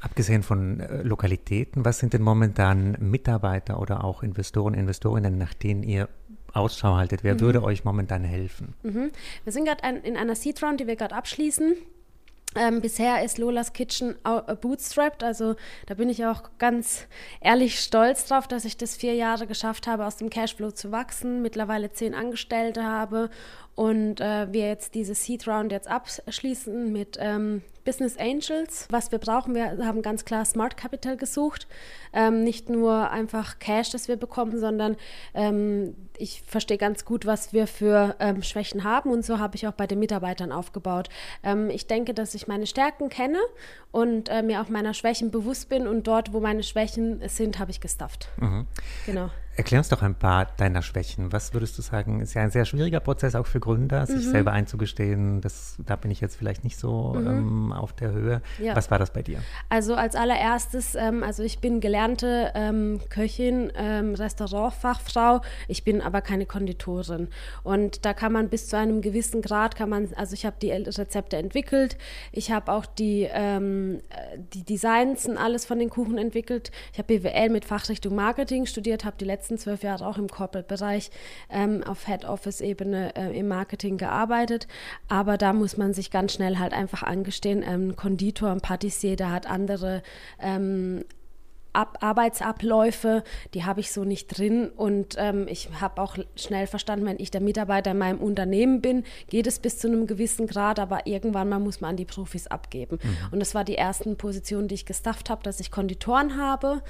Abgesehen 0.00 0.42
von 0.42 0.80
äh, 0.80 1.02
Lokalitäten, 1.02 1.84
was 1.84 1.98
sind 1.98 2.12
denn 2.12 2.22
momentan 2.22 2.96
Mitarbeiter 3.00 3.80
oder 3.80 4.04
auch 4.04 4.22
Investoren, 4.22 4.74
Investorinnen, 4.74 5.38
nach 5.38 5.54
denen 5.54 5.82
ihr 5.82 6.08
Ausschau 6.52 6.96
haltet? 6.96 7.24
Wer 7.24 7.34
mhm. 7.34 7.40
würde 7.40 7.62
euch 7.62 7.84
momentan 7.84 8.22
helfen? 8.22 8.74
Mhm. 8.82 9.10
Wir 9.44 9.52
sind 9.52 9.64
gerade 9.64 9.98
in 10.00 10.16
einer 10.16 10.34
Seed 10.34 10.62
Round, 10.62 10.80
die 10.80 10.86
wir 10.86 10.96
gerade 10.96 11.14
abschließen. 11.14 11.74
Ähm, 12.56 12.80
bisher 12.80 13.24
ist 13.24 13.38
Lolas 13.38 13.72
Kitchen 13.72 14.14
äh, 14.24 14.54
bootstrapped, 14.54 15.24
also 15.24 15.56
da 15.86 15.94
bin 15.94 16.08
ich 16.08 16.24
auch 16.24 16.42
ganz 16.58 17.06
ehrlich 17.40 17.80
stolz 17.80 18.26
drauf, 18.26 18.46
dass 18.46 18.64
ich 18.64 18.76
das 18.76 18.96
vier 18.96 19.14
Jahre 19.14 19.46
geschafft 19.46 19.86
habe, 19.86 20.06
aus 20.06 20.16
dem 20.16 20.30
Cashflow 20.30 20.70
zu 20.70 20.92
wachsen, 20.92 21.42
mittlerweile 21.42 21.90
zehn 21.90 22.14
Angestellte 22.14 22.84
habe 22.84 23.30
und 23.74 24.20
äh, 24.20 24.52
wir 24.52 24.68
jetzt 24.68 24.94
diese 24.94 25.14
Seed 25.14 25.48
Round 25.48 25.72
jetzt 25.72 25.88
abschließen 25.88 26.92
mit 26.92 27.16
ähm, 27.20 27.62
Business 27.84 28.16
Angels. 28.16 28.86
Was 28.90 29.12
wir 29.12 29.18
brauchen, 29.18 29.54
wir 29.54 29.84
haben 29.84 30.00
ganz 30.00 30.24
klar 30.24 30.44
Smart 30.44 30.76
Capital 30.76 31.16
gesucht. 31.16 31.66
Ähm, 32.12 32.44
nicht 32.44 32.70
nur 32.70 33.10
einfach 33.10 33.58
Cash, 33.58 33.90
das 33.90 34.08
wir 34.08 34.16
bekommen, 34.16 34.58
sondern 34.58 34.96
ähm, 35.34 35.94
ich 36.16 36.42
verstehe 36.46 36.78
ganz 36.78 37.04
gut, 37.04 37.26
was 37.26 37.52
wir 37.52 37.66
für 37.66 38.16
ähm, 38.20 38.42
Schwächen 38.42 38.84
haben 38.84 39.10
und 39.10 39.24
so 39.24 39.38
habe 39.38 39.56
ich 39.56 39.66
auch 39.66 39.72
bei 39.72 39.86
den 39.86 39.98
Mitarbeitern 39.98 40.52
aufgebaut. 40.52 41.08
Ähm, 41.42 41.68
ich 41.68 41.86
denke, 41.86 42.14
dass 42.14 42.34
ich 42.34 42.46
meine 42.46 42.66
Stärken 42.66 43.08
kenne 43.08 43.40
und 43.90 44.28
äh, 44.28 44.42
mir 44.42 44.62
auch 44.62 44.68
meiner 44.68 44.94
Schwächen 44.94 45.30
bewusst 45.30 45.68
bin 45.68 45.86
und 45.86 46.06
dort, 46.06 46.32
wo 46.32 46.40
meine 46.40 46.62
Schwächen 46.62 47.20
sind, 47.28 47.58
habe 47.58 47.70
ich 47.70 47.80
gestafft. 47.80 48.28
Mhm. 48.38 48.66
Genau. 49.06 49.30
Erklär 49.56 49.78
uns 49.78 49.88
doch 49.88 50.02
ein 50.02 50.16
paar 50.16 50.46
deiner 50.56 50.82
Schwächen. 50.82 51.32
Was 51.32 51.54
würdest 51.54 51.78
du 51.78 51.82
sagen, 51.82 52.20
ist 52.20 52.34
ja 52.34 52.42
ein 52.42 52.50
sehr 52.50 52.64
schwieriger 52.64 52.98
Prozess 52.98 53.36
auch 53.36 53.46
für 53.46 53.60
Gründer, 53.60 54.04
sich 54.06 54.26
mhm. 54.26 54.30
selber 54.32 54.52
einzugestehen, 54.52 55.40
das, 55.40 55.76
da 55.86 55.94
bin 55.94 56.10
ich 56.10 56.20
jetzt 56.20 56.36
vielleicht 56.36 56.64
nicht 56.64 56.76
so 56.76 57.14
mhm. 57.14 57.26
ähm, 57.26 57.72
auf 57.72 57.92
der 57.92 58.10
Höhe. 58.10 58.42
Ja. 58.58 58.74
Was 58.74 58.90
war 58.90 58.98
das 58.98 59.12
bei 59.12 59.22
dir? 59.22 59.38
Also 59.68 59.94
als 59.94 60.16
allererstes, 60.16 60.96
ähm, 60.96 61.22
also 61.22 61.44
ich 61.44 61.60
bin 61.60 61.80
gelernte 61.80 62.50
ähm, 62.54 63.00
Köchin, 63.10 63.70
ähm, 63.76 64.14
Restaurantfachfrau, 64.14 65.40
ich 65.68 65.84
bin 65.84 66.00
aber 66.00 66.20
keine 66.20 66.46
Konditorin. 66.46 67.28
Und 67.62 68.04
da 68.04 68.12
kann 68.12 68.32
man 68.32 68.48
bis 68.48 68.68
zu 68.68 68.76
einem 68.76 69.02
gewissen 69.02 69.40
Grad, 69.40 69.76
kann 69.76 69.88
man, 69.88 70.08
also 70.16 70.34
ich 70.34 70.44
habe 70.46 70.56
die 70.60 70.72
Rezepte 70.72 71.36
entwickelt, 71.36 71.96
ich 72.32 72.50
habe 72.50 72.72
auch 72.72 72.86
die, 72.86 73.28
ähm, 73.32 74.00
die 74.52 74.64
Designs 74.64 75.26
und 75.26 75.36
alles 75.36 75.64
von 75.64 75.78
den 75.78 75.90
Kuchen 75.90 76.18
entwickelt. 76.18 76.72
Ich 76.92 76.98
habe 76.98 77.20
BWL 77.20 77.50
mit 77.50 77.64
Fachrichtung 77.64 78.16
Marketing 78.16 78.66
studiert, 78.66 79.04
habe 79.04 79.16
die 79.18 79.24
letzten 79.24 79.43
letzten 79.44 79.58
zwölf 79.58 79.82
Jahre 79.82 80.06
auch 80.06 80.16
im 80.16 80.28
Corporate-Bereich 80.28 81.10
ähm, 81.50 81.84
auf 81.84 82.06
Head-Office-Ebene 82.06 83.14
äh, 83.14 83.38
im 83.38 83.46
Marketing 83.46 83.98
gearbeitet. 83.98 84.66
Aber 85.08 85.36
da 85.36 85.52
muss 85.52 85.76
man 85.76 85.92
sich 85.92 86.10
ganz 86.10 86.32
schnell 86.32 86.58
halt 86.58 86.72
einfach 86.72 87.02
angestehen, 87.02 87.62
ein 87.62 87.90
ähm, 87.90 87.96
Konditor, 87.96 88.50
ein 88.50 88.62
Patissier, 88.62 89.16
der 89.16 89.30
hat 89.30 89.46
andere 89.46 90.02
ähm, 90.40 91.04
Ab 91.74 91.98
Arbeitsabläufe, 92.00 93.22
die 93.52 93.64
habe 93.64 93.80
ich 93.80 93.92
so 93.92 94.04
nicht 94.04 94.28
drin. 94.28 94.70
Und 94.74 95.16
ähm, 95.18 95.46
ich 95.48 95.68
habe 95.80 96.00
auch 96.00 96.16
schnell 96.36 96.66
verstanden, 96.66 97.04
wenn 97.04 97.18
ich 97.18 97.30
der 97.30 97.42
Mitarbeiter 97.42 97.90
in 97.90 97.98
meinem 97.98 98.20
Unternehmen 98.20 98.80
bin, 98.80 99.04
geht 99.28 99.46
es 99.46 99.58
bis 99.58 99.78
zu 99.78 99.88
einem 99.88 100.06
gewissen 100.06 100.46
Grad, 100.46 100.78
aber 100.78 101.06
irgendwann 101.06 101.48
mal 101.48 101.58
muss 101.58 101.80
man 101.80 101.90
an 101.90 101.96
die 101.96 102.06
Profis 102.06 102.46
abgeben. 102.46 102.98
Mhm. 103.02 103.16
Und 103.32 103.40
das 103.40 103.54
war 103.54 103.64
die 103.64 103.76
ersten 103.76 104.16
Positionen, 104.16 104.68
die 104.68 104.76
ich 104.76 104.86
gestafft 104.86 105.28
habe, 105.28 105.42
dass 105.42 105.60
ich 105.60 105.70
Konditoren 105.70 106.38
habe. 106.38 106.82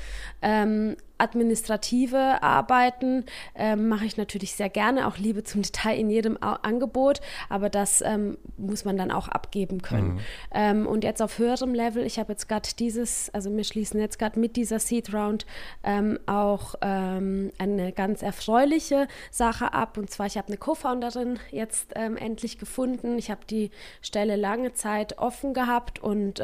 Ähm, 0.42 0.96
administrative 1.18 2.42
Arbeiten 2.42 3.24
ähm, 3.54 3.88
mache 3.88 4.04
ich 4.04 4.16
natürlich 4.16 4.54
sehr 4.54 4.68
gerne, 4.68 5.06
auch 5.06 5.16
Liebe 5.16 5.44
zum 5.44 5.62
Detail 5.62 5.98
in 5.98 6.10
jedem 6.10 6.36
A 6.40 6.54
Angebot, 6.54 7.20
aber 7.48 7.70
das 7.70 8.00
ähm, 8.00 8.36
muss 8.56 8.84
man 8.84 8.96
dann 8.96 9.10
auch 9.10 9.28
abgeben 9.28 9.80
können. 9.80 10.14
Mhm. 10.14 10.20
Ähm, 10.52 10.86
und 10.86 11.04
jetzt 11.04 11.22
auf 11.22 11.38
höherem 11.38 11.72
Level, 11.72 12.04
ich 12.04 12.18
habe 12.18 12.32
jetzt 12.32 12.48
gerade 12.48 12.68
dieses, 12.78 13.30
also 13.32 13.54
wir 13.54 13.64
schließen 13.64 14.00
jetzt 14.00 14.18
gerade 14.18 14.40
mit 14.40 14.56
dieser 14.56 14.73
Seed 14.78 15.12
Round 15.12 15.46
ähm, 15.82 16.18
auch 16.26 16.74
ähm, 16.80 17.50
eine 17.58 17.92
ganz 17.92 18.22
erfreuliche 18.22 19.08
Sache 19.30 19.72
ab 19.72 19.98
und 19.98 20.10
zwar, 20.10 20.26
ich 20.26 20.36
habe 20.36 20.48
eine 20.48 20.56
Co-Founderin 20.56 21.38
jetzt 21.50 21.92
ähm, 21.94 22.16
endlich 22.16 22.58
gefunden. 22.58 23.18
Ich 23.18 23.30
habe 23.30 23.42
die 23.48 23.70
Stelle 24.00 24.36
lange 24.36 24.72
Zeit 24.74 25.18
offen 25.18 25.54
gehabt 25.54 25.98
und 25.98 26.42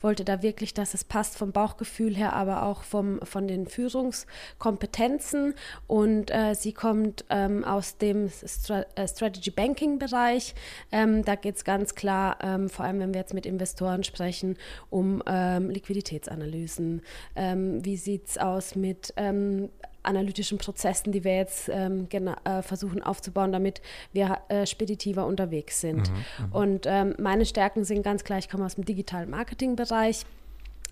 wollte 0.00 0.24
da 0.24 0.42
wirklich, 0.42 0.74
dass 0.74 0.94
es 0.94 1.04
passt 1.04 1.36
vom 1.36 1.52
Bauchgefühl 1.52 2.14
her, 2.14 2.32
aber 2.34 2.64
auch 2.64 2.82
vom, 2.82 3.20
von 3.22 3.46
den 3.48 3.66
Führungskompetenzen 3.66 5.54
und 5.86 6.30
äh, 6.30 6.54
sie 6.54 6.72
kommt 6.72 7.24
ähm, 7.30 7.64
aus 7.64 7.98
dem 7.98 8.28
Stra 8.28 8.84
äh, 8.94 9.08
Strategy 9.08 9.50
Banking 9.50 9.98
Bereich. 9.98 10.54
Ähm, 10.92 11.24
da 11.24 11.34
geht 11.34 11.56
es 11.56 11.64
ganz 11.64 11.94
klar, 11.94 12.38
ähm, 12.42 12.68
vor 12.68 12.84
allem 12.84 13.00
wenn 13.00 13.14
wir 13.14 13.20
jetzt 13.20 13.34
mit 13.34 13.46
Investoren 13.46 14.04
sprechen, 14.04 14.56
um 14.90 15.22
ähm, 15.26 15.70
Liquiditätsanalysen. 15.70 17.02
Ähm, 17.36 17.63
wie 17.84 17.96
sieht 17.96 18.28
es 18.28 18.38
aus 18.38 18.74
mit 18.74 19.12
ähm, 19.16 19.68
analytischen 20.02 20.58
Prozessen, 20.58 21.12
die 21.12 21.24
wir 21.24 21.36
jetzt 21.36 21.68
ähm, 21.72 22.06
äh, 22.10 22.62
versuchen 22.62 23.02
aufzubauen, 23.02 23.52
damit 23.52 23.80
wir 24.12 24.38
äh, 24.48 24.66
speditiver 24.66 25.26
unterwegs 25.26 25.80
sind. 25.80 26.10
Mhm, 26.10 26.46
mhm. 26.46 26.52
und 26.52 26.86
ähm, 26.86 27.14
meine 27.18 27.46
Stärken 27.46 27.84
sind 27.84 28.02
ganz 28.02 28.22
klar, 28.24 28.38
ich 28.38 28.48
komme 28.48 28.64
aus 28.64 28.76
dem 28.76 28.84
digitalen 28.84 29.30
Marketingbereich. 29.30 30.24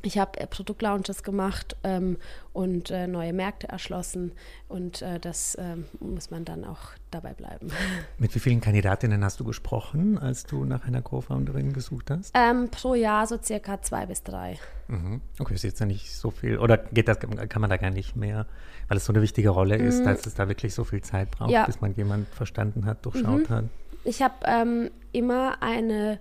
Ich 0.03 0.19
habe 0.19 0.41
äh, 0.41 0.47
Produktlaunches 0.47 1.23
gemacht 1.23 1.77
ähm, 1.85 2.19
und 2.53 2.91
äh, 2.91 3.07
neue 3.07 3.33
Märkte 3.33 3.69
erschlossen 3.69 4.33
und 4.69 5.01
äh, 5.03 5.21
das 5.21 5.57
ähm, 5.61 5.85
muss 6.01 6.31
man 6.31 6.45
dann 6.45 6.65
auch 6.65 6.81
dabei 7.11 7.35
bleiben. 7.35 7.69
Mit 8.19 8.35
wie 8.35 8.41
vielen 8.41 8.61
Kandidatinnen 8.61 9.25
hast 9.25 9.39
du 9.41 9.45
gesprochen, 9.45 10.19
als 10.19 10.45
du 10.45 10.65
nach 10.65 10.85
einer 10.85 11.03
Co-Founderin 11.03 11.73
gesucht 11.73 12.11
hast? 12.11 12.33
Ähm, 12.35 12.69
pro 12.71 12.95
Jahr 12.95 13.27
so 13.27 13.39
circa 13.41 13.81
zwei 13.81 14.07
bis 14.07 14.23
drei. 14.23 14.59
Mhm. 14.89 15.21
Okay, 15.39 15.55
ist 15.55 15.63
jetzt 15.63 15.81
ja 15.81 15.87
nicht 15.87 16.13
so 16.13 16.31
viel. 16.31 16.59
Oder 16.59 16.79
geht 16.79 17.09
das, 17.09 17.19
kann 17.21 17.61
man 17.61 17.71
da 17.71 17.77
gar 17.77 17.91
nicht 17.91 18.17
mehr, 18.17 18.47
weil 18.89 18.97
es 18.97 19.05
so 19.05 19.13
eine 19.13 19.23
wichtige 19.23 19.51
Rolle 19.51 19.77
ist, 19.77 20.01
mhm. 20.01 20.05
dass 20.05 20.27
es 20.27 20.35
da 20.35 20.49
wirklich 20.49 20.75
so 20.75 20.85
viel 20.85 21.03
Zeit 21.03 21.31
braucht, 21.31 21.51
ja. 21.51 21.65
bis 21.65 21.81
man 21.81 21.95
jemand 21.95 22.29
verstanden 22.29 22.87
hat, 22.87 23.05
durchschaut 23.05 23.49
mhm. 23.49 23.55
hat? 23.55 23.65
Ich 24.05 24.21
habe 24.21 24.35
ähm, 24.47 24.91
immer 25.13 25.63
eine 25.63 26.19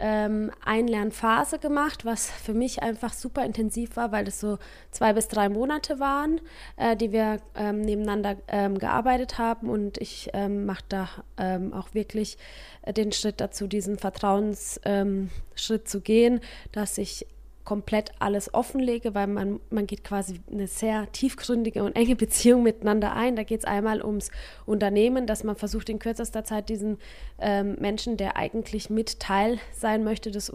ähm, 0.00 0.50
Einlernphase 0.64 1.58
gemacht, 1.58 2.04
was 2.04 2.30
für 2.30 2.54
mich 2.54 2.82
einfach 2.82 3.12
super 3.12 3.44
intensiv 3.44 3.96
war, 3.96 4.10
weil 4.12 4.26
es 4.26 4.40
so 4.40 4.58
zwei 4.90 5.12
bis 5.12 5.28
drei 5.28 5.48
Monate 5.48 6.00
waren, 6.00 6.40
äh, 6.76 6.96
die 6.96 7.12
wir 7.12 7.38
ähm, 7.54 7.82
nebeneinander 7.82 8.36
ähm, 8.48 8.78
gearbeitet 8.78 9.38
haben. 9.38 9.68
Und 9.68 9.98
ich 9.98 10.30
ähm, 10.32 10.66
mache 10.66 10.84
da 10.88 11.08
ähm, 11.36 11.72
auch 11.72 11.94
wirklich 11.94 12.38
den 12.96 13.12
Schritt 13.12 13.40
dazu, 13.40 13.66
diesen 13.66 13.98
Vertrauensschritt 13.98 14.80
ähm, 14.84 15.30
zu 15.84 16.00
gehen, 16.00 16.40
dass 16.72 16.98
ich 16.98 17.26
komplett 17.64 18.12
alles 18.18 18.52
offenlege, 18.54 19.14
weil 19.14 19.26
man, 19.26 19.60
man 19.70 19.86
geht 19.86 20.04
quasi 20.04 20.40
eine 20.50 20.66
sehr 20.66 21.10
tiefgründige 21.12 21.84
und 21.84 21.94
enge 21.94 22.16
Beziehung 22.16 22.62
miteinander 22.62 23.14
ein. 23.14 23.36
Da 23.36 23.42
geht 23.42 23.60
es 23.60 23.64
einmal 23.64 24.02
ums 24.02 24.30
Unternehmen, 24.66 25.26
dass 25.26 25.44
man 25.44 25.56
versucht, 25.56 25.88
in 25.88 25.98
kürzester 25.98 26.44
Zeit 26.44 26.68
diesen 26.68 26.98
ähm, 27.38 27.76
Menschen, 27.78 28.16
der 28.16 28.36
eigentlich 28.36 28.90
mit 28.90 29.20
Teil 29.20 29.58
sein 29.72 30.04
möchte 30.04 30.30
des, 30.30 30.52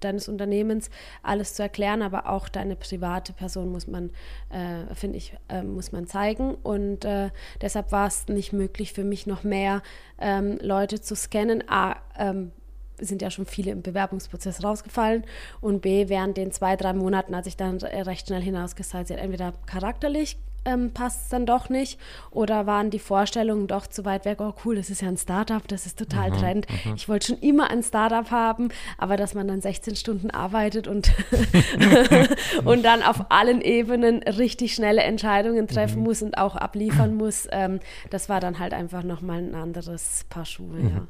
deines 0.00 0.28
Unternehmens, 0.28 0.90
alles 1.22 1.54
zu 1.54 1.62
erklären, 1.62 2.02
aber 2.02 2.28
auch 2.28 2.48
deine 2.48 2.76
private 2.76 3.32
Person 3.32 3.70
muss 3.70 3.86
man, 3.86 4.10
äh, 4.50 4.94
finde 4.94 5.18
ich, 5.18 5.34
äh, 5.48 5.62
muss 5.62 5.92
man 5.92 6.06
zeigen. 6.06 6.54
Und 6.54 7.04
äh, 7.04 7.30
deshalb 7.60 7.92
war 7.92 8.08
es 8.08 8.28
nicht 8.28 8.52
möglich 8.52 8.92
für 8.92 9.04
mich 9.04 9.26
noch 9.26 9.44
mehr 9.44 9.82
ähm, 10.20 10.58
Leute 10.60 11.00
zu 11.00 11.14
scannen. 11.14 11.64
A, 11.68 11.96
ähm, 12.18 12.52
sind 12.98 13.22
ja 13.22 13.30
schon 13.30 13.46
viele 13.46 13.70
im 13.70 13.82
Bewerbungsprozess 13.82 14.62
rausgefallen. 14.62 15.24
Und 15.60 15.82
B, 15.82 16.08
während 16.08 16.36
den 16.36 16.52
zwei, 16.52 16.76
drei 16.76 16.92
Monaten, 16.92 17.34
als 17.34 17.46
ich 17.46 17.56
dann 17.56 17.78
recht 17.78 18.26
schnell 18.26 18.42
hinausgesagt 18.42 19.10
habe, 19.10 19.20
entweder 19.20 19.52
charakterlich 19.66 20.38
ähm, 20.64 20.92
passt 20.92 21.22
es 21.22 21.28
dann 21.28 21.46
doch 21.46 21.68
nicht 21.68 21.98
oder 22.30 22.66
waren 22.66 22.90
die 22.90 22.98
Vorstellungen 22.98 23.66
doch 23.66 23.86
zu 23.86 24.04
weit 24.04 24.24
weg, 24.24 24.40
oh 24.40 24.54
cool, 24.64 24.76
das 24.76 24.90
ist 24.90 25.02
ja 25.02 25.08
ein 25.08 25.16
Startup, 25.16 25.66
das 25.66 25.86
ist 25.86 25.98
total 25.98 26.30
mhm, 26.30 26.34
Trend. 26.34 26.66
Mhm. 26.84 26.94
Ich 26.94 27.08
wollte 27.08 27.28
schon 27.28 27.38
immer 27.38 27.70
ein 27.70 27.82
Startup 27.82 28.30
haben, 28.30 28.68
aber 28.98 29.16
dass 29.16 29.34
man 29.34 29.48
dann 29.48 29.60
16 29.60 29.96
Stunden 29.96 30.30
arbeitet 30.30 30.86
und, 30.86 31.12
und 32.64 32.84
dann 32.84 33.02
auf 33.02 33.30
allen 33.30 33.60
Ebenen 33.60 34.22
richtig 34.22 34.74
schnelle 34.74 35.02
Entscheidungen 35.02 35.66
treffen 35.66 35.98
mhm. 35.98 36.04
muss 36.04 36.22
und 36.22 36.38
auch 36.38 36.56
abliefern 36.56 37.14
muss, 37.14 37.48
ähm, 37.50 37.80
das 38.10 38.28
war 38.28 38.40
dann 38.40 38.58
halt 38.58 38.72
einfach 38.72 39.02
nochmal 39.02 39.38
ein 39.38 39.54
anderes 39.54 40.24
Paar 40.28 40.44
Schuhe. 40.44 40.80
Ja. 40.80 41.06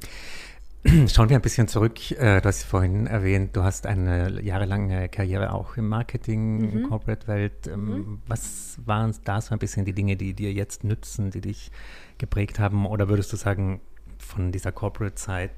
Schauen 0.85 1.29
wir 1.29 1.37
ein 1.37 1.43
bisschen 1.43 1.69
zurück. 1.69 2.11
Äh, 2.12 2.41
du 2.41 2.49
hast 2.49 2.65
vorhin 2.65 3.07
erwähnt, 3.07 3.55
du 3.57 3.62
hast 3.62 3.87
eine 3.87 4.43
jahrelange 4.43 5.09
Karriere 5.09 5.53
auch 5.53 5.77
im 5.77 5.89
Marketing, 5.89 6.83
mhm. 6.83 6.89
Corporate-Welt. 6.89 7.69
Ähm, 7.69 7.85
mhm. 7.85 8.23
Was 8.27 8.79
waren 8.85 9.15
da 9.25 9.41
so 9.41 9.53
ein 9.53 9.59
bisschen 9.59 9.85
die 9.85 9.93
Dinge, 9.93 10.17
die 10.17 10.35
dir 10.35 10.53
jetzt 10.53 10.83
nützen, 10.83 11.31
die 11.31 11.41
dich 11.41 11.71
geprägt 12.19 12.59
haben? 12.59 12.87
Oder 12.87 13.09
würdest 13.09 13.33
du 13.33 13.37
sagen, 13.37 13.81
von 14.19 14.51
dieser 14.51 14.73
Corporate-Zeit, 14.73 15.53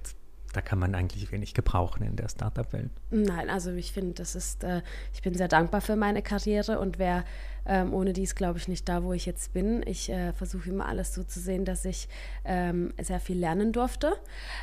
da 0.52 0.60
kann 0.60 0.78
man 0.78 0.94
eigentlich 0.94 1.32
wenig 1.32 1.54
gebrauchen 1.54 2.02
in 2.02 2.16
der 2.16 2.28
Startup-Welt? 2.28 2.90
Nein, 3.10 3.48
also 3.48 3.72
ich 3.72 3.92
finde, 3.92 4.14
das 4.14 4.34
ist, 4.34 4.62
äh, 4.62 4.82
ich 5.14 5.22
bin 5.22 5.34
sehr 5.34 5.48
dankbar 5.48 5.80
für 5.80 5.96
meine 5.96 6.22
Karriere 6.22 6.78
und 6.78 6.98
wer 6.98 7.24
ähm, 7.66 7.92
ohne 7.92 8.12
dies 8.12 8.34
glaube 8.34 8.58
ich 8.58 8.68
nicht 8.68 8.88
da, 8.88 9.02
wo 9.02 9.12
ich 9.12 9.26
jetzt 9.26 9.52
bin. 9.52 9.82
Ich 9.86 10.10
äh, 10.10 10.32
versuche 10.32 10.70
immer 10.70 10.86
alles 10.86 11.14
so 11.14 11.22
zu 11.22 11.40
sehen, 11.40 11.64
dass 11.64 11.84
ich 11.84 12.08
ähm, 12.44 12.92
sehr 13.00 13.20
viel 13.20 13.38
lernen 13.38 13.72
durfte. 13.72 14.16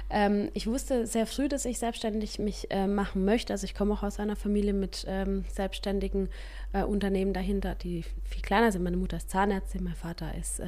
Ähm, 0.10 0.50
ich 0.54 0.68
wusste 0.68 1.08
sehr 1.08 1.26
früh, 1.26 1.48
dass 1.48 1.66
ich 1.66 1.80
selbstständig 1.80 2.40
mich 2.40 2.70
äh, 2.72 2.88
machen 2.88 3.26
möchte. 3.26 3.54
Also 3.54 3.66
ich 3.66 3.76
komme 3.76 3.94
auch 3.94 4.04
aus 4.04 4.20
einer 4.20 4.36
Familie 4.36 4.74
mit 4.74 5.06
ähm, 5.08 5.46
selbstständigen 5.50 6.30
äh, 6.74 6.84
Unternehmen 6.84 7.34
dahinter, 7.34 7.76
die 7.76 8.04
viel 8.24 8.42
kleiner 8.42 8.72
sind. 8.72 8.84
Meine 8.84 8.98
Mutter 8.98 9.18
ist 9.18 9.30
Zahnärztin, 9.30 9.84
mein 9.84 9.96
Vater 9.96 10.34
ist 10.36 10.60
äh, 10.60 10.66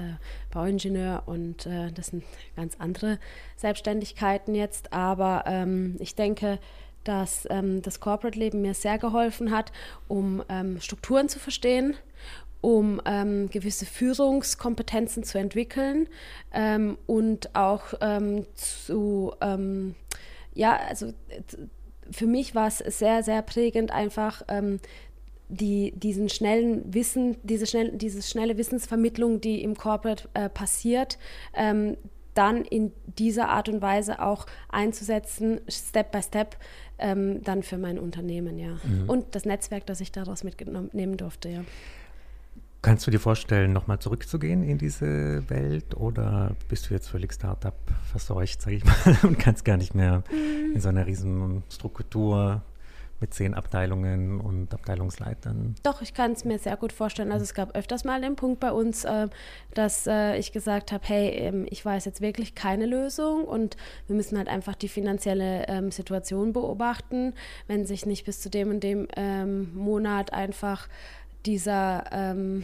Bauingenieur 0.51 1.23
und 1.25 1.65
äh, 1.65 1.91
das 1.91 2.07
sind 2.07 2.23
ganz 2.55 2.75
andere 2.79 3.19
Selbstständigkeiten 3.55 4.55
jetzt. 4.55 4.91
Aber 4.91 5.43
ähm, 5.47 5.95
ich 5.99 6.15
denke, 6.15 6.59
dass 7.03 7.47
ähm, 7.49 7.81
das 7.81 7.99
Corporate-Leben 7.99 8.61
mir 8.61 8.73
sehr 8.73 8.97
geholfen 8.97 9.51
hat, 9.51 9.71
um 10.07 10.43
ähm, 10.49 10.79
Strukturen 10.81 11.29
zu 11.29 11.39
verstehen, 11.39 11.95
um 12.61 13.01
ähm, 13.05 13.49
gewisse 13.49 13.85
Führungskompetenzen 13.85 15.23
zu 15.23 15.37
entwickeln 15.37 16.07
ähm, 16.53 16.97
und 17.07 17.55
auch 17.55 17.93
ähm, 18.01 18.45
zu, 18.55 19.33
ähm, 19.41 19.95
ja, 20.53 20.77
also 20.87 21.13
für 22.11 22.27
mich 22.27 22.55
war 22.55 22.67
es 22.67 22.77
sehr, 22.77 23.23
sehr 23.23 23.41
prägend, 23.41 23.91
einfach 23.91 24.43
die, 25.49 25.91
diesen 25.95 26.29
schnellen 26.29 26.93
Wissen, 26.93 27.37
diese, 27.43 27.65
schnell, 27.65 27.91
diese 27.91 28.21
schnelle 28.21 28.57
Wissensvermittlung, 28.57 29.41
die 29.41 29.63
im 29.63 29.75
Corporate 29.75 30.27
äh, 30.33 30.49
passiert, 30.49 31.17
dann 32.33 32.63
in 32.63 32.91
dieser 33.17 33.49
Art 33.49 33.69
und 33.69 33.81
Weise 33.81 34.21
auch 34.21 34.45
einzusetzen, 34.69 35.61
Step 35.67 36.11
by 36.11 36.21
Step, 36.21 36.57
ähm, 36.97 37.43
dann 37.43 37.63
für 37.63 37.77
mein 37.77 37.99
Unternehmen, 37.99 38.57
ja. 38.57 38.77
Mhm. 38.83 39.07
Und 39.09 39.35
das 39.35 39.45
Netzwerk, 39.45 39.85
das 39.85 40.01
ich 40.01 40.11
daraus 40.11 40.43
mitnehmen 40.43 41.17
durfte, 41.17 41.49
ja. 41.49 41.61
Kannst 42.81 43.07
du 43.07 43.11
dir 43.11 43.19
vorstellen, 43.19 43.71
nochmal 43.71 43.99
zurückzugehen 43.99 44.61
in 44.61 44.77
diese 44.77 45.49
Welt 45.49 45.95
oder 45.95 46.53
bist 46.67 46.89
du 46.89 46.93
jetzt 46.93 47.07
völlig 47.07 47.33
Startup 47.33 47.77
verseucht, 48.11 48.61
sage 48.61 48.75
ich 48.75 48.83
mal, 48.83 49.17
und 49.23 49.39
kannst 49.39 49.63
gar 49.63 49.77
nicht 49.77 49.95
mehr 49.95 50.23
mhm. 50.29 50.75
in 50.75 50.81
so 50.81 50.89
einer 50.89 51.05
riesen 51.05 51.63
Struktur 51.69 52.61
mit 53.23 53.33
zehn 53.33 53.53
Abteilungen 53.53 54.41
und 54.41 54.73
Abteilungsleitern. 54.73 55.75
Doch, 55.81 56.01
ich 56.01 56.13
kann 56.13 56.33
es 56.33 56.43
mir 56.43 56.59
sehr 56.59 56.75
gut 56.75 56.91
vorstellen. 56.91 57.31
Also 57.31 57.43
es 57.43 57.53
gab 57.53 57.73
öfters 57.73 58.03
mal 58.03 58.19
den 58.19 58.35
Punkt 58.35 58.59
bei 58.59 58.73
uns, 58.73 59.05
äh, 59.05 59.29
dass 59.73 60.07
äh, 60.07 60.35
ich 60.35 60.51
gesagt 60.51 60.91
habe, 60.91 61.07
hey, 61.07 61.29
ähm, 61.29 61.65
ich 61.69 61.85
weiß 61.85 62.03
jetzt 62.03 62.19
wirklich 62.19 62.53
keine 62.53 62.85
Lösung 62.85 63.45
und 63.45 63.77
wir 64.07 64.17
müssen 64.17 64.37
halt 64.37 64.49
einfach 64.49 64.75
die 64.75 64.89
finanzielle 64.89 65.69
ähm, 65.69 65.89
Situation 65.89 66.51
beobachten. 66.51 67.33
Wenn 67.67 67.85
sich 67.85 68.05
nicht 68.05 68.25
bis 68.25 68.41
zu 68.41 68.49
dem 68.49 68.69
und 68.71 68.83
dem 68.83 69.07
ähm, 69.15 69.73
Monat 69.73 70.33
einfach 70.33 70.89
dieser 71.45 72.03
ähm, 72.11 72.63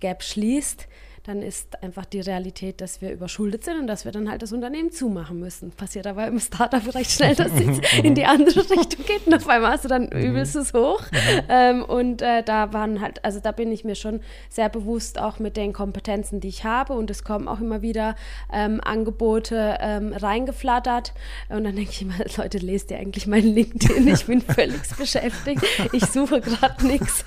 Gap 0.00 0.22
schließt, 0.22 0.88
dann 1.24 1.40
ist 1.40 1.82
einfach 1.82 2.04
die 2.04 2.20
Realität, 2.20 2.82
dass 2.82 3.00
wir 3.00 3.10
überschuldet 3.10 3.64
sind 3.64 3.78
und 3.78 3.86
dass 3.86 4.04
wir 4.04 4.12
dann 4.12 4.30
halt 4.30 4.42
das 4.42 4.52
Unternehmen 4.52 4.92
zumachen 4.92 5.40
müssen. 5.40 5.70
Passiert 5.70 6.06
aber 6.06 6.26
im 6.26 6.38
Startup 6.38 6.94
recht 6.94 7.10
schnell, 7.10 7.34
dass 7.34 7.50
es 7.52 7.80
in 8.02 8.14
die 8.14 8.26
andere 8.26 8.60
Richtung 8.70 9.06
geht 9.06 9.26
und 9.26 9.34
auf 9.34 9.48
einmal 9.48 9.72
hast 9.72 9.84
du 9.84 9.88
dann 9.88 10.10
mhm. 10.12 10.20
übelstes 10.20 10.74
Hoch. 10.74 11.00
Mhm. 11.10 11.42
Ähm, 11.48 11.84
und 11.84 12.20
äh, 12.20 12.42
da 12.42 12.74
waren 12.74 13.00
halt, 13.00 13.24
also 13.24 13.40
da 13.40 13.52
bin 13.52 13.72
ich 13.72 13.84
mir 13.84 13.94
schon 13.94 14.20
sehr 14.50 14.68
bewusst 14.68 15.18
auch 15.18 15.38
mit 15.38 15.56
den 15.56 15.72
Kompetenzen, 15.72 16.40
die 16.40 16.48
ich 16.48 16.64
habe 16.64 16.92
und 16.92 17.10
es 17.10 17.24
kommen 17.24 17.48
auch 17.48 17.60
immer 17.60 17.80
wieder 17.80 18.16
ähm, 18.52 18.82
Angebote 18.84 19.78
ähm, 19.80 20.12
reingeflattert 20.12 21.14
und 21.48 21.64
dann 21.64 21.74
denke 21.74 21.90
ich 21.90 22.02
immer, 22.02 22.16
Leute, 22.36 22.58
lest 22.58 22.90
ihr 22.90 22.98
eigentlich 22.98 23.26
mein 23.26 23.44
LinkedIn? 23.44 24.06
Ich 24.08 24.26
bin 24.26 24.40
völlig 24.42 24.94
beschäftigt. 24.98 25.64
Ich 25.92 26.04
suche 26.04 26.42
gerade 26.42 26.86
nichts. 26.86 27.24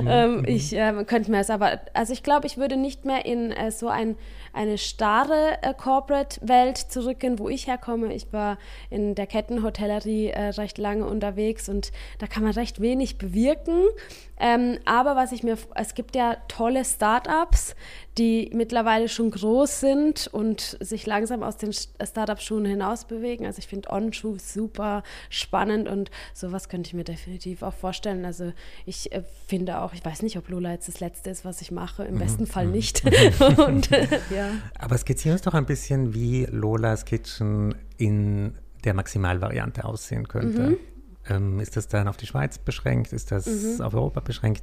Mhm. 0.00 0.08
Ähm, 0.08 0.42
ich 0.46 0.74
äh, 0.74 1.04
könnte 1.06 1.30
mir 1.30 1.38
es 1.38 1.50
aber, 1.50 1.80
also 1.92 2.12
ich 2.12 2.24
glaube, 2.24 2.48
ich 2.48 2.56
würde 2.56 2.63
würde 2.64 2.78
nicht 2.78 3.04
mehr 3.04 3.26
in 3.26 3.52
äh, 3.52 3.70
so 3.70 3.88
ein, 3.88 4.16
eine 4.54 4.78
starre 4.78 5.58
äh, 5.60 5.74
Corporate-Welt 5.74 6.78
zurückgehen, 6.78 7.38
wo 7.38 7.50
ich 7.50 7.66
herkomme. 7.66 8.14
Ich 8.14 8.32
war 8.32 8.56
in 8.88 9.14
der 9.14 9.26
Kettenhotellerie 9.26 10.28
äh, 10.28 10.48
recht 10.48 10.78
lange 10.78 11.04
unterwegs 11.04 11.68
und 11.68 11.92
da 12.20 12.26
kann 12.26 12.42
man 12.42 12.52
recht 12.52 12.80
wenig 12.80 13.18
bewirken. 13.18 13.82
Ähm, 14.40 14.78
aber 14.86 15.14
was 15.14 15.32
ich 15.32 15.42
mir, 15.42 15.58
es 15.74 15.94
gibt 15.94 16.16
ja 16.16 16.38
tolle 16.48 16.86
Startups, 16.86 17.76
die 18.18 18.50
mittlerweile 18.54 19.08
schon 19.08 19.30
groß 19.30 19.80
sind 19.80 20.28
und 20.28 20.76
sich 20.80 21.04
langsam 21.06 21.42
aus 21.42 21.56
den 21.56 21.72
Startup-Schuhen 21.72 22.64
hinaus 22.64 23.06
bewegen. 23.06 23.44
Also 23.44 23.58
ich 23.58 23.66
finde 23.66 23.90
On-Schuh 23.90 24.36
super 24.38 25.02
spannend 25.30 25.88
und 25.88 26.10
sowas 26.32 26.68
könnte 26.68 26.88
ich 26.88 26.94
mir 26.94 27.04
definitiv 27.04 27.62
auch 27.62 27.74
vorstellen. 27.74 28.24
Also 28.24 28.52
ich 28.86 29.12
äh, 29.12 29.22
finde 29.48 29.80
auch, 29.80 29.94
ich 29.94 30.04
weiß 30.04 30.22
nicht, 30.22 30.38
ob 30.38 30.48
Lola 30.48 30.72
jetzt 30.72 30.86
das 30.86 31.00
Letzte 31.00 31.30
ist, 31.30 31.44
was 31.44 31.60
ich 31.60 31.72
mache. 31.72 32.04
Im 32.04 32.14
mhm. 32.14 32.18
besten 32.20 32.46
Fall 32.46 32.66
mhm. 32.66 32.72
nicht. 32.72 33.02
und, 33.58 33.90
äh, 33.90 34.06
ja. 34.30 34.50
Aber 34.78 34.96
skizzieren 34.96 35.34
uns 35.34 35.42
doch 35.42 35.54
ein 35.54 35.66
bisschen, 35.66 36.14
wie 36.14 36.44
Lolas 36.44 37.04
Kitchen 37.04 37.74
in 37.96 38.54
der 38.84 38.94
Maximalvariante 38.94 39.84
aussehen 39.84 40.28
könnte. 40.28 40.60
Mhm. 40.60 40.76
Ähm, 41.28 41.60
ist 41.60 41.76
das 41.76 41.88
dann 41.88 42.06
auf 42.06 42.16
die 42.16 42.26
Schweiz 42.26 42.58
beschränkt? 42.58 43.12
Ist 43.12 43.32
das 43.32 43.46
mhm. 43.46 43.80
auf 43.80 43.94
Europa 43.94 44.20
beschränkt? 44.20 44.62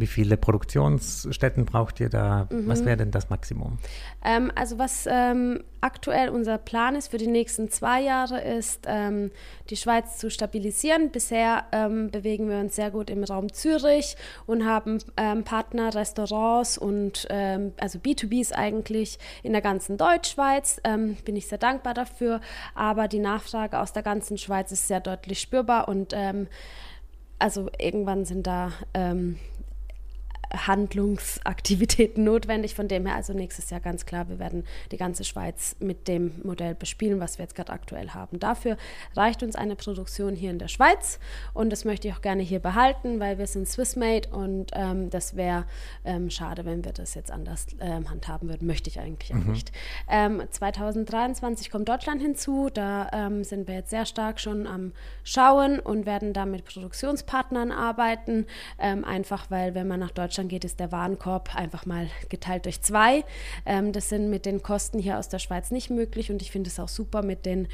Wie 0.00 0.06
viele 0.06 0.36
Produktionsstätten 0.38 1.66
braucht 1.66 2.00
ihr 2.00 2.08
da? 2.08 2.48
Mhm. 2.50 2.66
Was 2.66 2.84
wäre 2.84 2.96
denn 2.96 3.10
das 3.10 3.28
Maximum? 3.28 3.78
Ähm, 4.24 4.50
also 4.54 4.78
was 4.78 5.06
ähm, 5.06 5.62
aktuell 5.82 6.30
unser 6.30 6.56
Plan 6.56 6.94
ist 6.94 7.08
für 7.08 7.18
die 7.18 7.26
nächsten 7.26 7.70
zwei 7.70 8.00
Jahre, 8.00 8.40
ist 8.40 8.86
ähm, 8.86 9.30
die 9.68 9.76
Schweiz 9.76 10.16
zu 10.16 10.30
stabilisieren. 10.30 11.10
Bisher 11.10 11.64
ähm, 11.72 12.10
bewegen 12.10 12.48
wir 12.48 12.58
uns 12.58 12.76
sehr 12.76 12.90
gut 12.90 13.10
im 13.10 13.24
Raum 13.24 13.52
Zürich 13.52 14.16
und 14.46 14.64
haben 14.64 14.98
ähm, 15.18 15.44
Partner, 15.44 15.94
Restaurants 15.94 16.78
und 16.78 17.26
ähm, 17.28 17.72
also 17.78 17.98
B2Bs 17.98 18.52
eigentlich 18.52 19.18
in 19.42 19.52
der 19.52 19.62
ganzen 19.62 19.98
Deutschschweiz. 19.98 20.80
bin 20.82 21.36
ich 21.36 21.46
sehr 21.46 21.58
dankbar 21.58 21.94
dafür. 21.94 22.40
Aber 22.74 23.06
die 23.06 23.18
Nachfrage 23.18 23.78
aus 23.78 23.92
der 23.92 24.02
ganzen 24.02 24.38
Schweiz 24.38 24.72
ist 24.72 24.88
sehr 24.88 25.00
deutlich 25.00 25.40
spürbar 25.40 25.88
und 25.88 26.14
also 27.40 27.68
irgendwann 27.78 28.24
sind 28.24 28.46
da 28.46 28.72
ähm, 28.94 29.38
Handlungsaktivitäten 30.52 32.24
notwendig. 32.24 32.74
Von 32.74 32.88
dem 32.88 33.06
her 33.06 33.16
also 33.16 33.32
nächstes 33.32 33.70
Jahr 33.70 33.80
ganz 33.80 34.06
klar, 34.06 34.28
wir 34.28 34.38
werden 34.38 34.64
die 34.90 34.96
ganze 34.96 35.24
Schweiz 35.24 35.76
mit 35.80 36.08
dem 36.08 36.32
Modell 36.42 36.74
bespielen, 36.74 37.20
was 37.20 37.38
wir 37.38 37.44
jetzt 37.44 37.54
gerade 37.54 37.72
aktuell 37.72 38.10
haben. 38.10 38.38
Dafür 38.38 38.76
reicht 39.16 39.42
uns 39.42 39.56
eine 39.56 39.76
Produktion 39.76 40.34
hier 40.34 40.50
in 40.50 40.58
der 40.58 40.68
Schweiz 40.68 41.18
und 41.54 41.70
das 41.70 41.84
möchte 41.84 42.08
ich 42.08 42.14
auch 42.14 42.22
gerne 42.22 42.42
hier 42.42 42.60
behalten, 42.60 43.20
weil 43.20 43.38
wir 43.38 43.46
sind 43.46 43.68
Swissmade 43.68 44.28
und 44.30 44.70
ähm, 44.74 45.10
das 45.10 45.36
wäre 45.36 45.64
ähm, 46.04 46.30
schade, 46.30 46.64
wenn 46.64 46.84
wir 46.84 46.92
das 46.92 47.14
jetzt 47.14 47.30
anders 47.30 47.66
ähm, 47.80 48.10
handhaben 48.10 48.48
würden. 48.48 48.66
Möchte 48.66 48.90
ich 48.90 49.00
eigentlich 49.00 49.32
mhm. 49.32 49.42
auch 49.42 49.46
nicht. 49.46 49.72
2023 50.08 51.66
ähm, 51.66 51.72
kommt 51.72 51.88
Deutschland 51.88 52.20
hinzu, 52.20 52.70
da 52.72 53.08
ähm, 53.12 53.44
sind 53.44 53.68
wir 53.68 53.74
jetzt 53.74 53.90
sehr 53.90 54.06
stark 54.06 54.40
schon 54.40 54.66
am 54.66 54.92
Schauen 55.24 55.78
und 55.78 56.06
werden 56.06 56.32
da 56.32 56.46
mit 56.46 56.64
Produktionspartnern 56.64 57.72
arbeiten, 57.72 58.46
ähm, 58.78 59.04
einfach 59.04 59.50
weil 59.50 59.74
wenn 59.74 59.86
man 59.86 60.00
nach 60.00 60.10
Deutschland 60.10 60.39
geht, 60.48 60.64
ist 60.64 60.80
der 60.80 60.92
Warenkorb 60.92 61.54
einfach 61.54 61.86
mal 61.86 62.08
geteilt 62.28 62.64
durch 62.64 62.82
zwei. 62.82 63.24
das 63.64 64.08
sind 64.08 64.30
mit 64.30 64.46
den 64.46 64.62
Kosten 64.62 64.98
hier 64.98 65.18
aus 65.18 65.28
der 65.28 65.38
Schweiz 65.38 65.70
nicht 65.70 65.90
möglich 65.90 66.30
und 66.30 66.42
ich 66.42 66.50
finde 66.50 66.68
es 66.68 66.78
auch 66.78 66.88
super 66.88 67.22
mit 67.22 67.46
den 67.46 67.68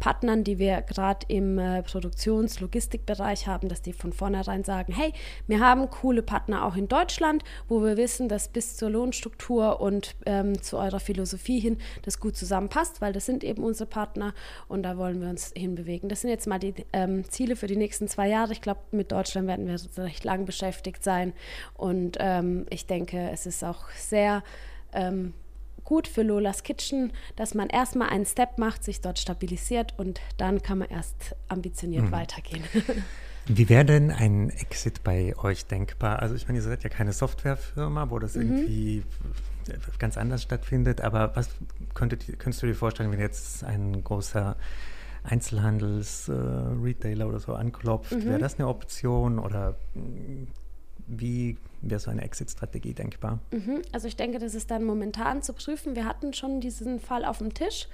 Partnern, 0.00 0.44
die 0.44 0.58
wir 0.58 0.82
gerade 0.82 1.26
im 1.28 1.58
äh, 1.58 1.82
Produktions-Logistikbereich 1.82 3.46
haben, 3.46 3.68
dass 3.68 3.82
die 3.82 3.92
von 3.92 4.12
vornherein 4.12 4.64
sagen, 4.64 4.92
hey, 4.92 5.12
wir 5.46 5.60
haben 5.60 5.90
coole 5.90 6.22
Partner 6.22 6.64
auch 6.64 6.76
in 6.76 6.88
Deutschland, 6.88 7.44
wo 7.68 7.82
wir 7.82 7.96
wissen, 7.96 8.28
dass 8.28 8.48
bis 8.48 8.76
zur 8.76 8.90
Lohnstruktur 8.90 9.80
und 9.80 10.16
ähm, 10.26 10.62
zu 10.62 10.78
eurer 10.78 11.00
Philosophie 11.00 11.60
hin 11.60 11.78
das 12.02 12.20
gut 12.20 12.36
zusammenpasst, 12.36 13.00
weil 13.00 13.12
das 13.12 13.26
sind 13.26 13.44
eben 13.44 13.62
unsere 13.62 13.88
Partner 13.88 14.34
und 14.68 14.82
da 14.82 14.96
wollen 14.96 15.20
wir 15.20 15.28
uns 15.28 15.52
hinbewegen. 15.56 16.08
Das 16.08 16.22
sind 16.22 16.30
jetzt 16.30 16.46
mal 16.46 16.58
die 16.58 16.74
ähm, 16.92 17.24
Ziele 17.28 17.56
für 17.56 17.66
die 17.66 17.76
nächsten 17.76 18.08
zwei 18.08 18.28
Jahre. 18.28 18.52
Ich 18.52 18.60
glaube, 18.60 18.80
mit 18.90 19.12
Deutschland 19.12 19.46
werden 19.48 19.66
wir 19.66 19.78
recht 20.04 20.24
lang 20.24 20.44
beschäftigt 20.44 21.04
sein 21.04 21.32
und 21.74 21.87
ähm, 22.20 22.66
ich 22.70 22.86
denke, 22.86 23.30
es 23.30 23.46
ist 23.46 23.64
auch 23.64 23.90
sehr 23.90 24.42
ähm, 24.92 25.34
gut 25.84 26.06
für 26.06 26.22
Lolas 26.22 26.62
Kitchen, 26.62 27.12
dass 27.36 27.54
man 27.54 27.68
erstmal 27.68 28.10
einen 28.10 28.26
Step 28.26 28.58
macht, 28.58 28.84
sich 28.84 29.00
dort 29.00 29.18
stabilisiert 29.18 29.94
und 29.98 30.20
dann 30.36 30.62
kann 30.62 30.78
man 30.78 30.88
erst 30.88 31.34
ambitioniert 31.48 32.04
mhm. 32.04 32.12
weitergehen. 32.12 32.64
Wie 33.46 33.70
wäre 33.70 33.86
denn 33.86 34.10
ein 34.10 34.50
Exit 34.50 35.02
bei 35.02 35.34
euch 35.38 35.64
denkbar? 35.64 36.20
Also 36.20 36.34
ich 36.34 36.46
meine, 36.46 36.58
ihr 36.58 36.62
seid 36.62 36.84
ja 36.84 36.90
keine 36.90 37.14
Softwarefirma, 37.14 38.10
wo 38.10 38.18
das 38.18 38.34
mhm. 38.34 38.42
irgendwie 38.42 39.02
ganz 39.98 40.18
anders 40.18 40.42
stattfindet, 40.42 41.00
aber 41.00 41.34
was 41.34 41.48
könntet, 41.94 42.26
könntest 42.38 42.62
du 42.62 42.66
dir 42.66 42.74
vorstellen, 42.74 43.10
wenn 43.10 43.20
jetzt 43.20 43.64
ein 43.64 44.04
großer 44.04 44.56
Einzelhandels-Retailer 45.24 47.24
äh, 47.24 47.28
oder 47.28 47.40
so 47.40 47.54
anklopft, 47.54 48.12
mhm. 48.12 48.26
wäre 48.26 48.38
das 48.38 48.58
eine 48.58 48.68
Option 48.68 49.38
oder 49.38 49.76
wie 51.08 51.56
wäre 51.80 52.00
so 52.00 52.10
eine 52.10 52.22
Exit-Strategie 52.22 52.94
denkbar? 52.94 53.40
Mhm. 53.50 53.82
Also 53.92 54.08
ich 54.08 54.16
denke, 54.16 54.38
das 54.38 54.54
ist 54.54 54.70
dann 54.70 54.84
momentan 54.84 55.42
zu 55.42 55.52
prüfen. 55.52 55.96
Wir 55.96 56.04
hatten 56.04 56.32
schon 56.32 56.60
diesen 56.60 57.00
Fall 57.00 57.24
auf 57.24 57.38
dem 57.38 57.54
Tisch, 57.54 57.88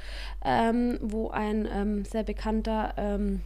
ähm, 0.44 0.99
wo 1.00 1.30
ein 1.30 1.68
ähm, 1.71 2.04
sehr 2.04 2.25
bekannter 2.25 2.94
ähm, 2.97 3.40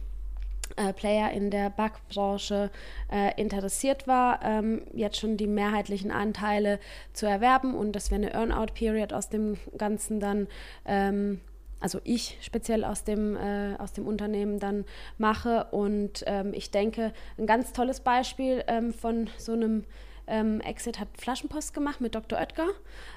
äh, 0.75 0.93
Player 0.93 1.31
in 1.31 1.51
der 1.51 1.69
Backbranche 1.69 2.69
äh, 3.11 3.39
interessiert 3.41 4.07
war, 4.07 4.39
ähm, 4.43 4.83
jetzt 4.93 5.17
schon 5.17 5.35
die 5.35 5.47
mehrheitlichen 5.47 6.11
Anteile 6.11 6.79
zu 7.13 7.25
erwerben 7.25 7.75
und 7.75 7.93
dass 7.93 8.11
wir 8.11 8.15
eine 8.15 8.33
Earnout-Period 8.33 9.13
aus 9.13 9.29
dem 9.29 9.57
Ganzen 9.77 10.19
dann 10.19 10.47
ähm, 10.85 11.41
also 11.79 11.99
ich 12.03 12.37
speziell 12.41 12.83
aus 12.83 13.03
dem, 13.03 13.35
äh, 13.35 13.75
aus 13.77 13.93
dem 13.93 14.07
Unternehmen 14.07 14.59
dann 14.59 14.85
mache. 15.17 15.67
Und 15.71 16.23
ähm, 16.27 16.53
ich 16.53 16.71
denke, 16.71 17.13
ein 17.37 17.47
ganz 17.47 17.73
tolles 17.73 18.01
Beispiel 18.01 18.63
ähm, 18.67 18.93
von 18.93 19.29
so 19.37 19.53
einem 19.53 19.85
ähm, 20.27 20.61
Exit 20.61 20.99
hat 20.99 21.07
Flaschenpost 21.17 21.73
gemacht 21.73 22.01
mit 22.01 22.15
Dr. 22.15 22.39
Oetker. 22.39 22.67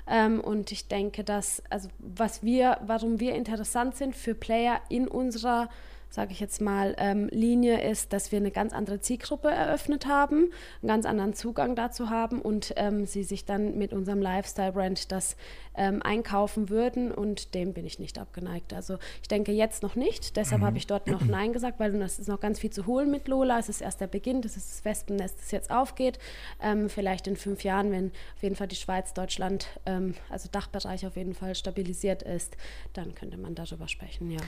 Ähm, 0.07 0.41
und 0.41 0.73
ich 0.73 0.89
denke, 0.89 1.25
dass, 1.25 1.63
also 1.71 1.89
was 1.99 2.43
wir, 2.43 2.79
warum 2.87 3.21
wir 3.21 3.35
interessant 3.35 3.97
sind 3.97 4.17
für 4.17 4.35
Player 4.35 4.81
in 4.89 5.09
unserer 5.09 5.69
sage 6.13 6.33
ich 6.33 6.41
jetzt 6.41 6.61
mal, 6.61 6.95
ähm, 6.99 7.29
Linie 7.33 7.89
ist, 7.89 8.13
dass 8.13 8.33
wir 8.33 8.39
eine 8.39 8.51
ganz 8.51 8.75
andere 8.75 9.01
Zielgruppe 9.01 9.49
eröffnet 9.49 10.07
haben, 10.07 10.51
einen 10.83 10.89
ganz 10.89 11.07
anderen 11.07 11.33
Zugang 11.33 11.75
dazu 11.75 12.11
haben 12.11 12.43
und 12.43 12.75
ähm, 12.77 13.07
sie 13.07 13.23
sich 13.23 13.47
dann 13.47 13.79
mit 13.79 13.95
unserem 13.95 14.21
Lifestyle-Brand 14.21 15.11
das 15.11 15.37
ähm, 15.75 16.03
einkaufen 16.03 16.69
würden 16.69 17.13
und 17.13 17.55
dem 17.55 17.73
bin 17.73 17.87
ich 17.87 17.99
nicht 17.99 18.19
abgeneigt. 18.19 18.75
Also 18.75 18.99
ich 19.23 19.29
denke 19.29 19.53
jetzt 19.53 19.83
noch 19.83 19.97
nicht, 19.97 20.37
deshalb 20.37 20.61
mhm. 20.61 20.67
habe 20.67 20.77
ich 20.77 20.87
dort 20.87 21.07
noch 21.07 21.25
Nein 21.25 21.55
gesagt, 21.55 21.81
weil 21.81 21.95
es 22.03 22.19
ist 22.19 22.29
noch 22.29 22.41
ganz 22.41 22.59
viel 22.59 22.71
zu 22.71 22.87
holen 22.87 23.11
mit 23.11 23.27
Lola. 23.27 23.59
Es 23.59 23.71
ist 23.71 23.81
erst 23.81 24.03
der 24.03 24.07
Beginn, 24.07 24.43
das 24.43 24.59
ist 24.59 24.71
das 24.71 24.85
Wespennest, 24.85 25.39
das 25.39 25.51
jetzt 25.51 25.71
aufgeht. 25.71 26.19
Ähm, 26.61 26.91
vielleicht 26.91 27.27
in 27.27 27.37
fünf 27.37 27.65
Jahren, 27.65 27.91
wenn 27.91 28.13
auf 28.37 28.43
jeden 28.43 28.57
Fall 28.57 28.69
die 28.69 28.77
Schweiz, 28.77 29.15
Deutschland, 29.15 29.67
ähm, 29.87 30.15
also 30.29 30.51
Dachbereich 30.53 31.07
auf 31.07 31.17
jeden 31.17 31.33
Fall 31.33 31.55
stabilisiert 31.55 32.23
ist, 32.23 32.55
dann 32.93 33.15
könnte 33.15 33.39
man 33.39 33.55
darüber 33.55 33.89
sprechen, 33.89 34.31
ja. 34.31 34.41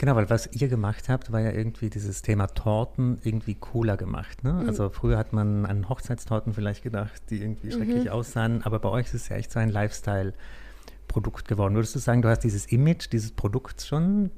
Genau, 0.00 0.16
weil 0.16 0.30
was 0.30 0.48
ihr 0.52 0.68
gemacht 0.68 1.10
habt, 1.10 1.30
war 1.30 1.40
ja 1.40 1.52
irgendwie 1.52 1.90
dieses 1.90 2.22
Thema 2.22 2.46
Torten 2.46 3.18
irgendwie 3.22 3.54
cooler 3.54 3.98
gemacht. 3.98 4.42
Ne? 4.42 4.54
Mhm. 4.54 4.66
Also 4.66 4.88
früher 4.88 5.18
hat 5.18 5.34
man 5.34 5.66
an 5.66 5.90
Hochzeitstorten 5.90 6.54
vielleicht 6.54 6.82
gedacht, 6.82 7.20
die 7.28 7.42
irgendwie 7.42 7.66
mhm. 7.66 7.72
schrecklich 7.72 8.10
aussahen, 8.10 8.62
aber 8.64 8.78
bei 8.78 8.88
euch 8.88 9.08
ist 9.08 9.14
es 9.14 9.28
ja 9.28 9.36
echt 9.36 9.52
so 9.52 9.58
ein 9.58 9.68
Lifestyle-Produkt 9.68 11.48
geworden. 11.48 11.74
Würdest 11.74 11.94
du 11.96 11.98
sagen, 11.98 12.22
du 12.22 12.30
hast 12.30 12.44
dieses 12.44 12.64
Image 12.72 13.12
dieses 13.12 13.32
Produkts 13.32 13.86
schon 13.86 14.30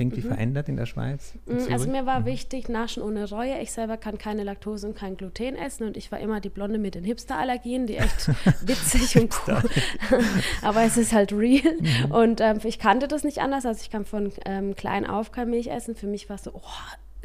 irgendwie 0.00 0.22
mhm. 0.22 0.28
verändert 0.28 0.68
in 0.68 0.76
der 0.76 0.86
Schweiz? 0.86 1.34
In 1.46 1.56
mhm, 1.56 1.72
also 1.72 1.88
mir 1.88 2.06
war 2.06 2.20
mhm. 2.20 2.24
wichtig, 2.26 2.68
Naschen 2.68 3.02
ohne 3.02 3.28
Reue. 3.28 3.60
Ich 3.60 3.72
selber 3.72 3.96
kann 3.96 4.18
keine 4.18 4.44
Laktose 4.44 4.88
und 4.88 4.96
kein 4.96 5.16
Gluten 5.16 5.56
essen 5.56 5.86
und 5.86 5.96
ich 5.96 6.10
war 6.10 6.18
immer 6.18 6.40
die 6.40 6.48
Blonde 6.48 6.78
mit 6.78 6.94
den 6.94 7.04
Hipster-Allergien, 7.04 7.86
die 7.86 7.96
echt 7.96 8.28
witzig 8.66 9.20
und 9.20 9.34
cool. 9.46 9.62
Aber 10.62 10.82
es 10.82 10.96
ist 10.96 11.12
halt 11.12 11.32
real. 11.32 11.76
Mhm. 11.80 12.10
Und 12.10 12.40
ähm, 12.40 12.58
ich 12.64 12.78
kannte 12.78 13.08
das 13.08 13.24
nicht 13.24 13.38
anders. 13.38 13.66
Also 13.66 13.80
ich 13.82 13.90
kann 13.90 14.04
von 14.04 14.32
ähm, 14.44 14.74
klein 14.74 15.06
auf 15.06 15.32
kein 15.32 15.50
Milch 15.50 15.68
essen. 15.68 15.94
Für 15.94 16.06
mich 16.06 16.28
war 16.28 16.36
es 16.36 16.44
so, 16.44 16.52
oh, 16.54 16.60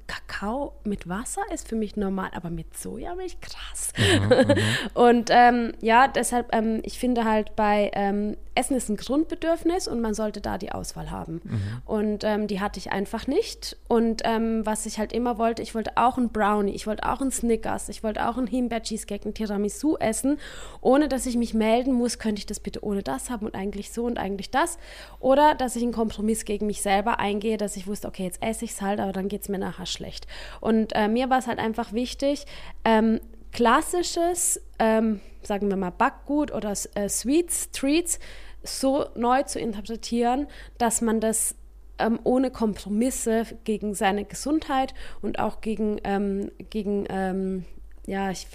Kakao 0.08 0.74
mit 0.84 1.08
Wasser 1.08 1.42
ist 1.54 1.68
für 1.68 1.76
mich 1.76 1.96
normal, 1.96 2.32
aber 2.34 2.50
mit 2.50 2.78
Sojamilch 2.78 3.40
krass. 3.42 3.94
Mhm, 3.98 4.56
und 4.94 5.30
ähm, 5.32 5.74
ja, 5.82 6.08
deshalb, 6.08 6.54
ähm, 6.54 6.82
ich 6.84 7.00
finde 7.00 7.26
halt 7.26 7.56
bei 7.56 7.92
ähm, 7.94 8.38
Essen 8.56 8.76
ist 8.76 8.90
ein 8.90 8.96
Grundbedürfnis 8.96 9.88
und 9.88 10.02
man 10.02 10.14
sollte 10.14 10.40
da 10.40 10.58
die 10.58 10.72
Auswahl 10.72 11.12
haben. 11.12 11.42
Mhm. 11.44 11.82
Und 11.86 12.24
ähm, 12.24 12.48
die 12.48 12.62
hatte 12.62 12.80
ich 12.80 12.92
einfach 12.92 13.28
nicht. 13.28 13.78
Und 13.90 14.22
ähm, 14.24 14.66
was 14.66 14.86
ich 14.86 14.98
halt 14.98 15.12
immer 15.12 15.38
wollte, 15.38 15.62
ich 15.62 15.76
wollte 15.76 15.92
auch 15.96 16.18
ein 16.18 16.30
Brownie, 16.30 16.72
ich 16.72 16.88
wollte 16.88 17.08
auch 17.08 17.20
ein 17.20 17.32
Snickers, 17.32 17.90
ich 17.90 18.02
wollte 18.02 18.28
auch 18.28 18.38
ein 18.38 18.48
Himbeer-Cheesecake, 18.48 19.28
ein 19.28 19.34
Tiramisu 19.34 19.98
essen, 19.98 20.38
ohne 20.80 21.10
dass 21.10 21.26
ich 21.26 21.36
mich 21.36 21.54
melden 21.54 21.94
muss, 21.94 22.18
könnte 22.18 22.40
ich 22.40 22.46
das 22.46 22.62
bitte 22.62 22.84
ohne 22.84 23.04
das 23.04 23.30
haben 23.30 23.46
und 23.46 23.56
eigentlich 23.56 23.92
so 23.92 24.06
und 24.06 24.18
eigentlich 24.18 24.52
das. 24.52 24.78
Oder 25.20 25.54
dass 25.56 25.76
ich 25.76 25.84
einen 25.84 25.92
Kompromiss 25.92 26.46
gegen 26.46 26.66
mich 26.66 26.82
selber 26.82 27.20
eingehe, 27.20 27.58
dass 27.58 27.76
ich 27.76 27.88
wusste, 27.88 28.08
okay, 28.08 28.24
jetzt 28.24 28.42
esse 28.42 28.64
ich 28.64 28.72
es 28.72 28.82
halt, 28.82 29.02
aber 29.02 29.12
dann 29.12 29.28
geht 29.28 29.42
es 29.42 29.50
mir 29.50 29.60
nachher 29.60 29.86
schlecht. 29.96 30.28
Und 30.62 30.94
äh, 30.96 31.08
mir 31.08 31.30
war 31.30 31.40
es 31.40 31.48
halt 31.48 31.60
einfach 31.60 31.94
wichtig, 31.94 32.46
ähm, 32.84 33.20
klassisches, 33.52 34.62
ähm, 34.80 35.22
sagen 35.42 35.70
wir 35.70 35.78
mal, 35.78 35.92
Backgut 35.92 36.52
oder 36.54 36.74
äh, 36.96 37.10
Sweets, 37.10 37.72
Treats 37.72 38.20
so 38.64 39.06
neu 39.16 39.44
zu 39.44 39.60
interpretieren, 39.60 40.48
dass 40.78 41.02
man 41.02 41.20
das 41.20 41.56
ähm, 42.00 42.20
ohne 42.24 42.52
Kompromisse 42.52 43.46
gegen 43.64 43.94
seine 43.94 44.26
Gesundheit 44.26 44.94
und 45.22 45.40
auch 45.40 45.62
gegen, 45.62 46.00
ähm, 46.04 46.52
gegen 46.70 47.06
ähm, 47.10 47.66
ja, 48.06 48.32
ich 48.32 48.48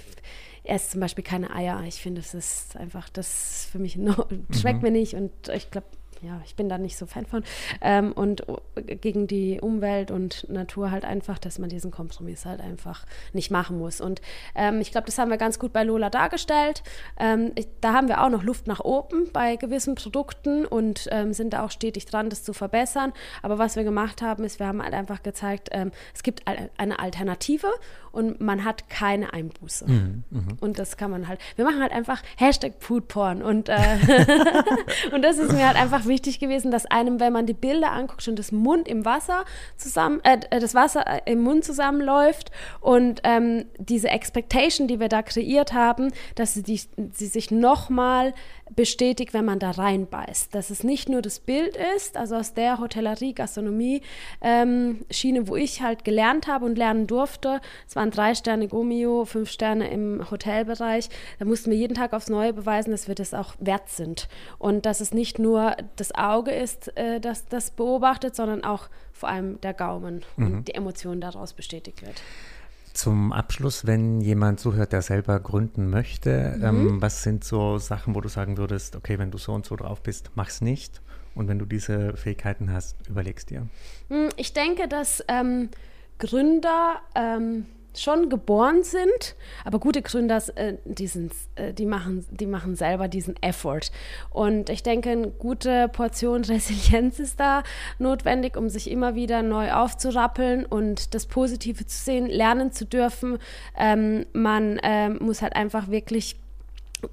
esse 0.64 0.90
zum 0.90 1.00
Beispiel 1.00 1.24
keine 1.24 1.54
Eier. 1.54 1.82
Ich 1.86 2.00
finde, 2.00 2.20
das 2.20 2.34
ist 2.34 2.76
einfach, 2.76 3.08
das 3.08 3.68
für 3.70 3.78
mich 3.78 3.96
no, 3.96 4.14
schmeckt 4.58 4.82
mhm. 4.82 4.88
mir 4.88 4.90
nicht 4.92 5.14
und 5.14 5.32
ich 5.54 5.70
glaube, 5.70 5.86
ja, 6.22 6.40
ich 6.44 6.54
bin 6.54 6.68
da 6.68 6.78
nicht 6.78 6.96
so 6.96 7.06
Fan 7.06 7.26
von. 7.26 7.44
Ähm, 7.80 8.12
und 8.12 8.44
gegen 8.76 9.26
die 9.26 9.60
Umwelt 9.60 10.10
und 10.10 10.46
Natur 10.50 10.90
halt 10.90 11.04
einfach, 11.04 11.38
dass 11.38 11.58
man 11.58 11.68
diesen 11.70 11.90
Kompromiss 11.90 12.44
halt 12.44 12.60
einfach 12.60 13.06
nicht 13.32 13.50
machen 13.50 13.78
muss. 13.78 14.00
Und 14.00 14.20
ähm, 14.54 14.80
ich 14.80 14.90
glaube, 14.90 15.06
das 15.06 15.18
haben 15.18 15.30
wir 15.30 15.38
ganz 15.38 15.58
gut 15.58 15.72
bei 15.72 15.82
Lola 15.82 16.10
dargestellt. 16.10 16.82
Ähm, 17.18 17.52
ich, 17.54 17.68
da 17.80 17.92
haben 17.92 18.08
wir 18.08 18.22
auch 18.22 18.28
noch 18.28 18.42
Luft 18.42 18.66
nach 18.66 18.80
oben 18.80 19.30
bei 19.32 19.56
gewissen 19.56 19.94
Produkten 19.94 20.66
und 20.66 21.08
ähm, 21.10 21.32
sind 21.32 21.52
da 21.54 21.64
auch 21.64 21.70
stetig 21.70 22.06
dran, 22.06 22.28
das 22.28 22.42
zu 22.42 22.52
verbessern. 22.52 23.12
Aber 23.42 23.58
was 23.58 23.76
wir 23.76 23.84
gemacht 23.84 24.22
haben, 24.22 24.44
ist, 24.44 24.58
wir 24.58 24.66
haben 24.66 24.82
halt 24.82 24.94
einfach 24.94 25.22
gezeigt, 25.22 25.68
ähm, 25.72 25.90
es 26.14 26.22
gibt 26.22 26.42
eine 26.46 26.98
Alternative 26.98 27.68
und 28.12 28.40
man 28.40 28.64
hat 28.64 28.88
keine 28.88 29.32
Einbuße. 29.32 29.88
Mhm, 29.88 30.24
mh. 30.30 30.40
Und 30.60 30.78
das 30.78 30.96
kann 30.96 31.10
man 31.10 31.28
halt, 31.28 31.40
wir 31.56 31.64
machen 31.64 31.80
halt 31.80 31.92
einfach 31.92 32.22
Hashtag 32.36 32.74
Foodporn 32.78 33.42
und, 33.42 33.68
äh, 33.68 33.74
und 35.12 35.22
das 35.22 35.38
ist 35.38 35.52
mir 35.52 35.66
halt 35.66 35.76
einfach 35.76 36.06
wichtig 36.10 36.38
gewesen, 36.38 36.70
dass 36.70 36.84
einem, 36.84 37.20
wenn 37.20 37.32
man 37.32 37.46
die 37.46 37.54
Bilder 37.54 37.92
anguckt, 37.92 38.22
schon 38.22 38.36
das 38.36 38.52
Mund 38.52 38.86
im 38.86 39.06
Wasser 39.06 39.46
zusammen, 39.78 40.20
äh, 40.24 40.40
äh 40.50 40.60
das 40.60 40.74
Wasser 40.74 41.06
äh, 41.06 41.32
im 41.32 41.40
Mund 41.40 41.64
zusammenläuft 41.64 42.50
und 42.80 43.22
ähm, 43.24 43.64
diese 43.78 44.08
Expectation, 44.08 44.86
die 44.86 45.00
wir 45.00 45.08
da 45.08 45.22
kreiert 45.22 45.72
haben, 45.72 46.12
dass 46.34 46.52
sie, 46.52 46.62
die, 46.62 46.80
sie 47.12 47.26
sich 47.26 47.50
nochmal 47.50 48.34
bestätigt, 48.74 49.34
wenn 49.34 49.44
man 49.44 49.58
da 49.58 49.70
reinbeißt. 49.70 50.54
Dass 50.54 50.70
es 50.70 50.84
nicht 50.84 51.08
nur 51.08 51.22
das 51.22 51.40
Bild 51.40 51.76
ist, 51.96 52.16
also 52.16 52.36
aus 52.36 52.54
der 52.54 52.78
Hotellerie, 52.78 53.34
Gastronomie 53.34 54.02
ähm, 54.40 55.04
Schiene, 55.10 55.48
wo 55.48 55.56
ich 55.56 55.82
halt 55.82 56.04
gelernt 56.04 56.46
habe 56.46 56.64
und 56.64 56.78
lernen 56.78 57.06
durfte. 57.06 57.60
Es 57.86 57.96
waren 57.96 58.10
drei 58.10 58.34
Sterne 58.34 58.68
Gomio, 58.68 59.24
fünf 59.24 59.50
Sterne 59.50 59.90
im 59.90 60.30
Hotelbereich. 60.30 61.08
Da 61.38 61.44
mussten 61.44 61.70
wir 61.70 61.78
jeden 61.78 61.94
Tag 61.94 62.12
aufs 62.12 62.28
Neue 62.28 62.52
beweisen, 62.52 62.90
dass 62.90 63.08
wir 63.08 63.14
das 63.14 63.34
auch 63.34 63.54
wert 63.58 63.88
sind. 63.88 64.28
Und 64.58 64.86
dass 64.86 65.00
es 65.00 65.12
nicht 65.12 65.38
nur 65.38 65.76
das 65.96 66.14
Auge 66.14 66.52
ist, 66.52 66.96
äh, 66.96 67.20
das 67.20 67.46
das 67.46 67.70
beobachtet, 67.70 68.36
sondern 68.36 68.64
auch 68.64 68.88
vor 69.12 69.28
allem 69.28 69.60
der 69.60 69.74
Gaumen 69.74 70.24
mhm. 70.36 70.46
und 70.46 70.68
die 70.68 70.74
Emotion 70.74 71.20
daraus 71.20 71.52
bestätigt 71.52 72.02
wird. 72.02 72.22
Zum 72.92 73.32
Abschluss, 73.32 73.86
wenn 73.86 74.20
jemand 74.20 74.60
zuhört, 74.60 74.92
der 74.92 75.02
selber 75.02 75.38
gründen 75.40 75.88
möchte, 75.90 76.54
mhm. 76.56 76.64
ähm, 76.64 77.02
was 77.02 77.22
sind 77.22 77.44
so 77.44 77.78
Sachen, 77.78 78.14
wo 78.14 78.20
du 78.20 78.28
sagen 78.28 78.56
würdest, 78.56 78.96
okay, 78.96 79.18
wenn 79.18 79.30
du 79.30 79.38
so 79.38 79.52
und 79.52 79.64
so 79.64 79.76
drauf 79.76 80.02
bist, 80.02 80.30
mach's 80.34 80.60
nicht. 80.60 81.00
Und 81.34 81.48
wenn 81.48 81.58
du 81.58 81.64
diese 81.64 82.16
Fähigkeiten 82.16 82.72
hast, 82.72 82.96
überlegst 83.08 83.50
dir. 83.50 83.68
Hm, 84.08 84.30
ich 84.36 84.52
denke, 84.52 84.88
dass 84.88 85.24
ähm, 85.28 85.70
Gründer 86.18 87.00
ähm, 87.14 87.66
schon 87.96 88.28
geboren 88.28 88.82
sind, 88.82 89.36
aber 89.64 89.78
gute 89.78 90.02
Gründer, 90.02 90.42
äh, 90.56 90.74
die, 90.84 91.06
sind, 91.06 91.32
äh, 91.56 91.72
die, 91.72 91.86
machen, 91.86 92.26
die 92.30 92.46
machen 92.46 92.76
selber 92.76 93.08
diesen 93.08 93.34
Effort. 93.42 93.90
Und 94.30 94.70
ich 94.70 94.82
denke, 94.82 95.10
eine 95.10 95.30
gute 95.30 95.88
Portion 95.88 96.44
Resilienz 96.44 97.18
ist 97.18 97.40
da 97.40 97.62
notwendig, 97.98 98.56
um 98.56 98.68
sich 98.68 98.90
immer 98.90 99.14
wieder 99.14 99.42
neu 99.42 99.72
aufzurappeln 99.72 100.64
und 100.66 101.14
das 101.14 101.26
Positive 101.26 101.86
zu 101.86 102.04
sehen, 102.04 102.26
lernen 102.26 102.72
zu 102.72 102.84
dürfen. 102.84 103.38
Ähm, 103.76 104.26
man 104.32 104.78
ähm, 104.82 105.18
muss 105.20 105.42
halt 105.42 105.56
einfach 105.56 105.88
wirklich 105.88 106.36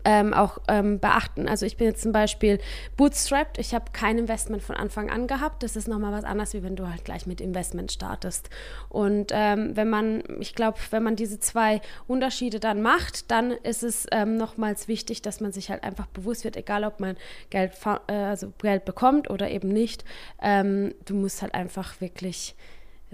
ähm, 0.05 0.33
auch 0.33 0.59
ähm, 0.67 0.99
beachten. 0.99 1.47
Also 1.47 1.65
ich 1.65 1.77
bin 1.77 1.87
jetzt 1.87 2.01
zum 2.01 2.11
Beispiel 2.11 2.59
bootstrapped. 2.95 3.57
Ich 3.57 3.73
habe 3.73 3.85
kein 3.93 4.17
Investment 4.17 4.63
von 4.63 4.75
Anfang 4.75 5.09
an 5.09 5.27
gehabt. 5.27 5.63
Das 5.63 5.75
ist 5.75 5.87
nochmal 5.87 6.11
was 6.11 6.23
anderes, 6.23 6.53
wie 6.53 6.63
wenn 6.63 6.75
du 6.75 6.89
halt 6.89 7.05
gleich 7.05 7.25
mit 7.25 7.41
Investment 7.41 7.91
startest. 7.91 8.49
Und 8.89 9.31
ähm, 9.33 9.75
wenn 9.75 9.89
man, 9.89 10.23
ich 10.39 10.55
glaube, 10.55 10.77
wenn 10.91 11.03
man 11.03 11.15
diese 11.15 11.39
zwei 11.39 11.81
Unterschiede 12.07 12.59
dann 12.59 12.81
macht, 12.81 13.31
dann 13.31 13.51
ist 13.51 13.83
es 13.83 14.07
ähm, 14.11 14.37
nochmals 14.37 14.87
wichtig, 14.87 15.21
dass 15.21 15.41
man 15.41 15.51
sich 15.51 15.69
halt 15.69 15.83
einfach 15.83 16.07
bewusst 16.07 16.43
wird, 16.43 16.57
egal 16.57 16.83
ob 16.83 16.99
man 16.99 17.17
Geld, 17.49 17.73
äh, 18.07 18.13
also 18.13 18.53
Geld 18.59 18.85
bekommt 18.85 19.29
oder 19.29 19.49
eben 19.49 19.69
nicht. 19.69 20.03
Ähm, 20.41 20.93
du 21.05 21.15
musst 21.15 21.41
halt 21.41 21.53
einfach 21.53 22.01
wirklich 22.01 22.55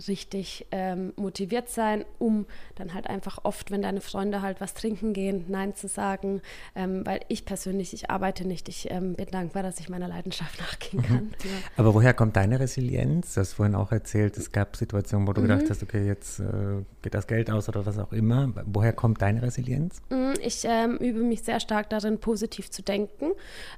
richtig 0.08 0.68
ähm, 0.72 1.14
motiviert 1.16 1.70
sein, 1.70 2.06
um 2.20 2.46
dann 2.76 2.94
halt 2.94 3.08
einfach 3.08 3.40
oft, 3.44 3.72
wenn 3.72 3.82
deine 3.82 4.02
Freunde 4.02 4.42
halt 4.42 4.60
was 4.62 4.74
trinken 4.74 5.14
gehen, 5.14 5.46
Nein 5.48 5.76
zu 5.76 5.88
sagen. 5.88 6.42
Ähm, 6.76 7.06
weil 7.06 7.22
ich 7.28 7.46
persönlich, 7.46 7.94
ich 7.94 8.10
arbeite 8.10 8.48
nicht. 8.48 8.70
Ich 8.70 8.90
ähm, 8.90 9.14
bin 9.14 9.28
dankbar, 9.28 9.64
dass 9.64 9.80
ich 9.80 9.90
meiner 9.90 10.08
Leidenschaft 10.08 10.60
nachgehen 10.60 11.02
mhm. 11.02 11.06
kann. 11.06 11.32
Ja. 11.44 11.52
Aber 11.78 11.94
woher 11.94 12.14
kommt 12.14 12.36
deine 12.36 12.60
Resilienz? 12.60 13.34
Du 13.36 13.42
hast 13.42 13.54
vorhin 13.54 13.76
auch 13.76 13.92
erzählt, 13.92 14.38
es 14.38 14.52
gab 14.52 14.76
Situationen, 14.76 15.28
wo 15.28 15.34
du 15.34 15.42
mhm. 15.42 15.48
gedacht 15.48 15.70
hast, 15.70 15.84
okay, 15.84 16.06
jetzt 16.06 16.40
äh, 16.40 16.44
geht 17.02 17.14
das 17.14 17.28
Geld 17.28 17.52
aus 17.52 17.70
oder 17.70 17.86
was 17.86 17.98
auch 18.00 18.12
immer. 18.12 18.52
Woher 18.66 18.94
kommt 18.94 19.22
deine 19.22 19.42
Resilienz? 19.42 20.02
Mhm, 20.10 20.34
ich 20.42 20.64
ähm, 20.66 20.98
übe 20.98 21.20
mich 21.20 21.44
sehr 21.44 21.60
stark 21.60 21.90
darin, 21.90 22.20
positiv 22.20 22.72
zu 22.72 22.82
denken. 22.82 23.32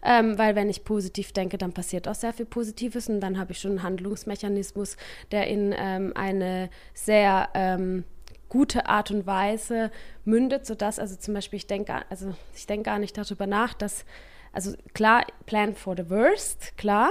Ähm, 0.04 0.38
weil 0.38 0.56
wenn 0.56 0.70
ich 0.70 0.84
positiv 0.84 1.34
denke, 1.34 1.58
dann 1.58 1.74
passiert 1.74 2.08
auch 2.08 2.16
sehr 2.16 2.34
viel 2.34 2.46
Positives 2.46 3.10
und 3.10 3.20
dann 3.20 3.38
habe 3.38 3.52
ich 3.52 3.60
schon 3.60 3.72
einen 3.72 3.84
Handlungsmechanismus, 3.84 4.98
der 5.32 5.48
in 5.48 5.76
ähm, 6.08 6.14
eine 6.16 6.70
sehr 6.94 7.50
ähm, 7.54 8.04
gute 8.50 8.88
Art 8.88 9.12
und 9.12 9.26
Weise 9.26 9.92
mündet, 10.24 10.66
sodass, 10.66 11.00
also 11.00 11.16
zum 11.16 11.34
Beispiel, 11.34 11.58
ich 11.58 11.68
denke, 11.68 12.02
also 12.10 12.34
ich 12.56 12.68
gar 12.84 13.00
nicht 13.00 13.18
darüber 13.18 13.48
nach, 13.48 13.74
dass, 13.74 14.06
also 14.54 14.74
klar, 14.94 15.26
plan 15.46 15.76
for 15.76 15.96
the 15.98 16.10
worst, 16.10 16.78
klar, 16.78 17.10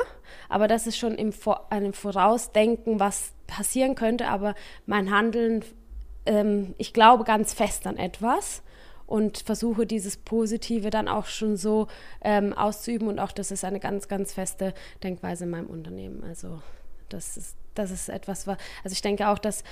aber 0.48 0.68
das 0.68 0.86
ist 0.86 0.96
schon 0.96 1.14
im 1.16 1.32
Vor 1.32 1.70
einem 1.70 1.92
Vorausdenken, 1.92 3.00
was 3.00 3.32
passieren 3.46 3.94
könnte, 3.94 4.28
aber 4.28 4.54
mein 4.86 5.10
Handeln, 5.10 5.64
ähm, 6.24 6.74
ich 6.78 6.92
glaube 6.92 7.24
ganz 7.24 7.52
fest 7.52 7.86
an 7.86 7.98
etwas 7.98 8.62
und 9.06 9.38
versuche 9.38 9.86
dieses 9.86 10.16
Positive 10.16 10.88
dann 10.90 11.08
auch 11.08 11.26
schon 11.26 11.56
so 11.56 11.88
ähm, 12.22 12.52
auszuüben 12.54 13.08
und 13.08 13.18
auch 13.18 13.32
das 13.32 13.50
ist 13.50 13.64
eine 13.64 13.80
ganz, 13.80 14.08
ganz 14.08 14.32
feste 14.32 14.72
Denkweise 15.02 15.44
in 15.44 15.50
meinem 15.50 15.66
Unternehmen. 15.66 16.24
Also 16.24 16.62
das 17.10 17.36
ist 17.36 17.56
das 17.74 17.90
ist 17.90 18.08
etwas, 18.08 18.46
also 18.48 18.58
ich 18.90 19.02
denke 19.02 19.28
auch, 19.28 19.38
dass 19.38 19.64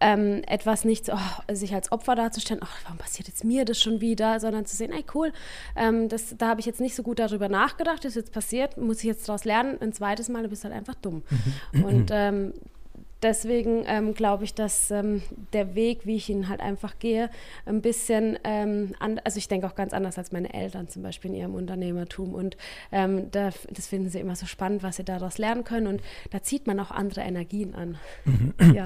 ähm, 0.00 0.42
etwas 0.46 0.84
nicht 0.84 1.08
oh, 1.08 1.54
sich 1.54 1.74
als 1.74 1.92
Opfer 1.92 2.14
darzustellen, 2.14 2.62
ach, 2.64 2.76
warum 2.84 2.98
passiert 2.98 3.28
jetzt 3.28 3.44
mir 3.44 3.64
das 3.64 3.80
schon 3.80 4.00
wieder, 4.00 4.40
sondern 4.40 4.66
zu 4.66 4.76
sehen, 4.76 4.92
ey 4.92 5.04
cool, 5.14 5.32
ähm, 5.76 6.08
das, 6.08 6.36
da 6.36 6.48
habe 6.48 6.60
ich 6.60 6.66
jetzt 6.66 6.80
nicht 6.80 6.94
so 6.94 7.02
gut 7.02 7.18
darüber 7.18 7.48
nachgedacht, 7.48 8.04
das 8.04 8.10
ist 8.10 8.16
jetzt 8.16 8.32
passiert, 8.32 8.76
muss 8.76 8.98
ich 8.98 9.04
jetzt 9.04 9.28
daraus 9.28 9.44
lernen, 9.44 9.78
ein 9.80 9.92
zweites 9.92 10.28
Mal, 10.28 10.42
du 10.42 10.48
bist 10.48 10.64
halt 10.64 10.74
einfach 10.74 10.94
dumm. 10.96 11.22
Mhm. 11.72 11.84
Und 11.84 12.10
ähm, 12.12 12.52
deswegen 13.24 13.84
ähm, 13.86 14.14
glaube 14.14 14.44
ich, 14.44 14.54
dass 14.54 14.90
ähm, 14.90 15.22
der 15.52 15.74
Weg, 15.74 16.06
wie 16.06 16.16
ich 16.16 16.28
ihn 16.28 16.48
halt 16.48 16.60
einfach 16.60 16.98
gehe, 16.98 17.30
ein 17.66 17.80
bisschen, 17.80 18.38
ähm, 18.44 18.94
an, 19.00 19.20
also 19.24 19.38
ich 19.38 19.48
denke 19.48 19.66
auch 19.66 19.74
ganz 19.74 19.92
anders 19.92 20.18
als 20.18 20.30
meine 20.30 20.52
Eltern 20.54 20.88
zum 20.88 21.02
Beispiel 21.02 21.32
in 21.32 21.36
ihrem 21.38 21.54
Unternehmertum. 21.54 22.34
Und 22.34 22.56
ähm, 22.92 23.30
da, 23.30 23.50
das 23.70 23.86
finden 23.86 24.10
sie 24.10 24.20
immer 24.20 24.36
so 24.36 24.46
spannend, 24.46 24.82
was 24.82 24.96
sie 24.96 25.04
daraus 25.04 25.38
lernen 25.38 25.64
können. 25.64 25.86
Und 25.86 26.02
da 26.30 26.42
zieht 26.42 26.66
man 26.66 26.78
auch 26.78 26.90
andere 26.90 27.22
Energien 27.22 27.74
an. 27.74 27.96
Mhm. 28.24 28.54
Ja. 28.74 28.84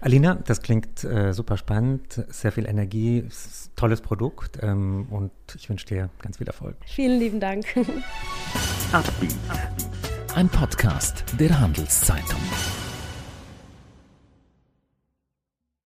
Alina, 0.00 0.34
das 0.34 0.60
klingt 0.60 1.04
äh, 1.04 1.32
super 1.32 1.56
spannend, 1.56 2.24
sehr 2.28 2.52
viel 2.52 2.66
Energie, 2.66 3.26
tolles 3.74 4.00
Produkt 4.02 4.58
ähm, 4.62 5.06
und 5.10 5.30
ich 5.56 5.68
wünsche 5.70 5.86
dir 5.86 6.10
ganz 6.20 6.38
viel 6.38 6.46
Erfolg. 6.46 6.76
Vielen 6.84 7.18
lieben 7.18 7.40
Dank. 7.40 7.64
Ein 10.34 10.48
Podcast 10.48 11.24
der 11.38 11.58
Handelszeitung. 11.58 12.40